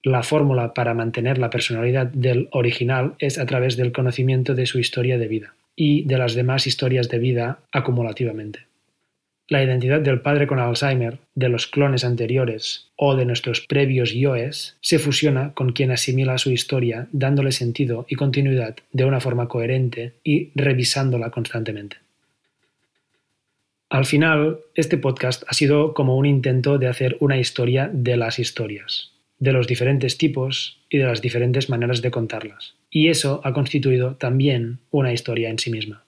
La 0.05 0.25
fórmula 0.25 0.75
para 0.75 0.95
mantener 0.95 1.38
la 1.38 1.51
personalidad 1.51 2.07
del 2.07 2.49
original 2.51 3.15
es 3.21 3.38
a 3.38 3.47
través 3.47 3.77
del 3.77 3.93
conocimiento 3.93 4.55
de 4.55 4.67
su 4.67 4.81
historia 4.81 5.17
de 5.17 5.29
vida 5.29 5.55
y 5.77 6.03
de 6.05 6.19
las 6.19 6.35
demás 6.35 6.67
historias 6.67 7.09
de 7.09 7.21
vida 7.21 7.61
acumulativamente. 7.71 8.67
La 9.49 9.62
identidad 9.62 10.01
del 10.01 10.21
padre 10.21 10.47
con 10.47 10.59
Alzheimer, 10.59 11.19
de 11.35 11.49
los 11.49 11.67
clones 11.67 12.05
anteriores 12.05 12.88
o 12.97 13.15
de 13.15 13.27
nuestros 13.27 13.61
previos 13.61 14.12
yoes 14.12 14.77
se 14.81 14.99
fusiona 14.99 15.53
con 15.53 15.73
quien 15.73 15.91
asimila 15.91 16.38
su 16.38 16.51
historia, 16.51 17.07
dándole 17.12 17.53
sentido 17.53 18.07
y 18.09 18.17
continuidad 18.17 18.77
de 18.93 19.05
una 19.05 19.21
forma 19.21 19.49
coherente 19.49 20.15
y 20.25 20.51
revisándola 20.55 21.31
constantemente. 21.31 21.99
Al 23.88 24.07
final, 24.07 24.61
este 24.75 24.97
podcast 24.97 25.45
ha 25.47 25.53
sido 25.53 25.93
como 25.93 26.17
un 26.17 26.25
intento 26.25 26.79
de 26.79 26.88
hacer 26.88 27.17
una 27.21 27.37
historia 27.37 27.91
de 27.93 28.17
las 28.17 28.38
historias, 28.38 29.12
de 29.42 29.52
los 29.52 29.66
diferentes 29.66 30.18
tipos 30.18 30.78
y 30.88 30.98
de 30.98 31.05
las 31.05 31.20
diferentes 31.20 31.68
maneras 31.68 32.00
de 32.00 32.12
contarlas. 32.12 32.76
Y 32.90 33.09
eso 33.09 33.40
ha 33.42 33.52
constituido 33.52 34.14
también 34.14 34.78
una 34.92 35.12
historia 35.12 35.50
en 35.50 35.59
sí 35.59 35.68
misma. 35.68 36.05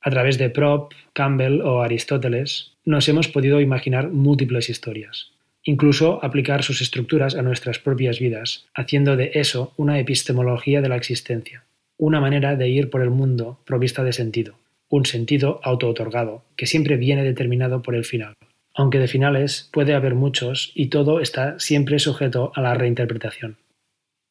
A 0.00 0.10
través 0.10 0.38
de 0.38 0.48
Prop, 0.48 0.92
Campbell 1.12 1.60
o 1.62 1.82
Aristóteles, 1.82 2.76
nos 2.84 3.08
hemos 3.08 3.26
podido 3.26 3.60
imaginar 3.60 4.10
múltiples 4.10 4.70
historias, 4.70 5.32
incluso 5.64 6.24
aplicar 6.24 6.62
sus 6.62 6.80
estructuras 6.80 7.34
a 7.34 7.42
nuestras 7.42 7.80
propias 7.80 8.20
vidas, 8.20 8.68
haciendo 8.74 9.16
de 9.16 9.32
eso 9.34 9.72
una 9.76 9.98
epistemología 9.98 10.80
de 10.80 10.88
la 10.88 10.96
existencia, 10.96 11.64
una 11.96 12.20
manera 12.20 12.54
de 12.54 12.68
ir 12.68 12.90
por 12.90 13.02
el 13.02 13.10
mundo 13.10 13.58
provista 13.66 14.04
de 14.04 14.12
sentido, 14.12 14.54
un 14.88 15.04
sentido 15.04 15.58
auto-otorgado, 15.64 16.44
que 16.54 16.66
siempre 16.66 16.96
viene 16.96 17.24
determinado 17.24 17.82
por 17.82 17.96
el 17.96 18.04
final. 18.04 18.34
Aunque 18.78 19.00
de 19.00 19.08
finales 19.08 19.68
puede 19.72 19.92
haber 19.92 20.14
muchos 20.14 20.70
y 20.72 20.86
todo 20.86 21.18
está 21.18 21.58
siempre 21.58 21.98
sujeto 21.98 22.52
a 22.54 22.62
la 22.62 22.74
reinterpretación. 22.74 23.56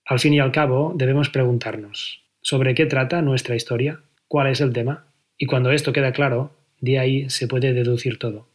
Al 0.05 0.21
fin 0.21 0.33
y 0.33 0.39
al 0.39 0.53
cabo, 0.53 0.93
debemos 0.95 1.29
preguntarnos, 1.29 2.23
¿sobre 2.41 2.73
qué 2.73 2.85
trata 2.85 3.21
nuestra 3.21 3.57
historia? 3.57 3.99
¿Cuál 4.29 4.47
es 4.47 4.61
el 4.61 4.71
tema? 4.71 5.07
Y 5.37 5.47
cuando 5.47 5.71
esto 5.71 5.91
queda 5.91 6.13
claro, 6.13 6.55
de 6.79 6.97
ahí 6.97 7.29
se 7.29 7.49
puede 7.49 7.73
deducir 7.73 8.19
todo. 8.19 8.47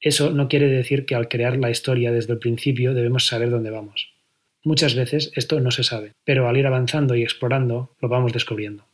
Eso 0.00 0.32
no 0.32 0.48
quiere 0.48 0.68
decir 0.68 1.06
que 1.06 1.14
al 1.14 1.28
crear 1.28 1.56
la 1.56 1.70
historia 1.70 2.12
desde 2.12 2.34
el 2.34 2.38
principio 2.38 2.92
debemos 2.92 3.26
saber 3.26 3.48
dónde 3.48 3.70
vamos. 3.70 4.12
Muchas 4.62 4.94
veces 4.94 5.32
esto 5.34 5.60
no 5.60 5.70
se 5.70 5.82
sabe, 5.82 6.12
pero 6.24 6.46
al 6.46 6.58
ir 6.58 6.66
avanzando 6.66 7.14
y 7.14 7.22
explorando 7.22 7.96
lo 8.02 8.08
vamos 8.10 8.34
descubriendo. 8.34 8.84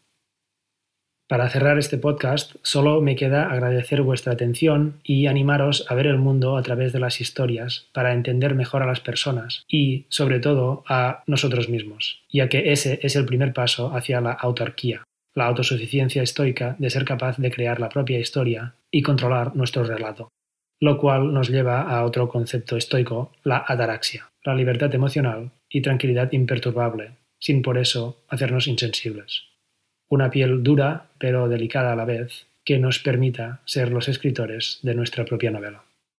Para 1.28 1.50
cerrar 1.50 1.78
este 1.78 1.98
podcast, 1.98 2.54
solo 2.62 3.02
me 3.02 3.14
queda 3.14 3.50
agradecer 3.50 4.00
vuestra 4.00 4.32
atención 4.32 4.94
y 5.02 5.26
animaros 5.26 5.84
a 5.90 5.94
ver 5.94 6.06
el 6.06 6.16
mundo 6.16 6.56
a 6.56 6.62
través 6.62 6.94
de 6.94 7.00
las 7.00 7.20
historias 7.20 7.86
para 7.92 8.14
entender 8.14 8.54
mejor 8.54 8.82
a 8.82 8.86
las 8.86 9.00
personas 9.00 9.62
y, 9.68 10.06
sobre 10.08 10.40
todo, 10.40 10.84
a 10.88 11.22
nosotros 11.26 11.68
mismos, 11.68 12.22
ya 12.32 12.48
que 12.48 12.72
ese 12.72 12.98
es 13.02 13.14
el 13.14 13.26
primer 13.26 13.52
paso 13.52 13.94
hacia 13.94 14.22
la 14.22 14.32
autarquía, 14.32 15.04
la 15.34 15.44
autosuficiencia 15.44 16.22
estoica 16.22 16.76
de 16.78 16.88
ser 16.88 17.04
capaz 17.04 17.36
de 17.36 17.50
crear 17.50 17.78
la 17.78 17.90
propia 17.90 18.18
historia 18.18 18.76
y 18.90 19.02
controlar 19.02 19.54
nuestro 19.54 19.84
relato, 19.84 20.28
lo 20.80 20.96
cual 20.96 21.34
nos 21.34 21.50
lleva 21.50 21.82
a 21.82 22.06
otro 22.06 22.30
concepto 22.30 22.74
estoico, 22.74 23.32
la 23.44 23.66
ataraxia, 23.68 24.30
la 24.44 24.54
libertad 24.54 24.94
emocional 24.94 25.50
y 25.68 25.82
tranquilidad 25.82 26.32
imperturbable, 26.32 27.10
sin 27.38 27.60
por 27.60 27.76
eso 27.76 28.24
hacernos 28.30 28.66
insensibles. 28.66 29.47
Una 30.08 30.30
piel 30.30 30.62
dura, 30.62 31.06
pero 31.18 31.48
delicada 31.48 31.92
a 31.92 31.96
la 31.96 32.04
vez, 32.04 32.46
que 32.64 32.78
nos 32.78 32.98
permita 32.98 33.60
ser 33.64 33.90
los 33.90 34.08
escritores 34.08 34.78
de 34.82 34.94
nuestra 34.94 35.24
propia 35.24 35.50
novela. 35.50 35.87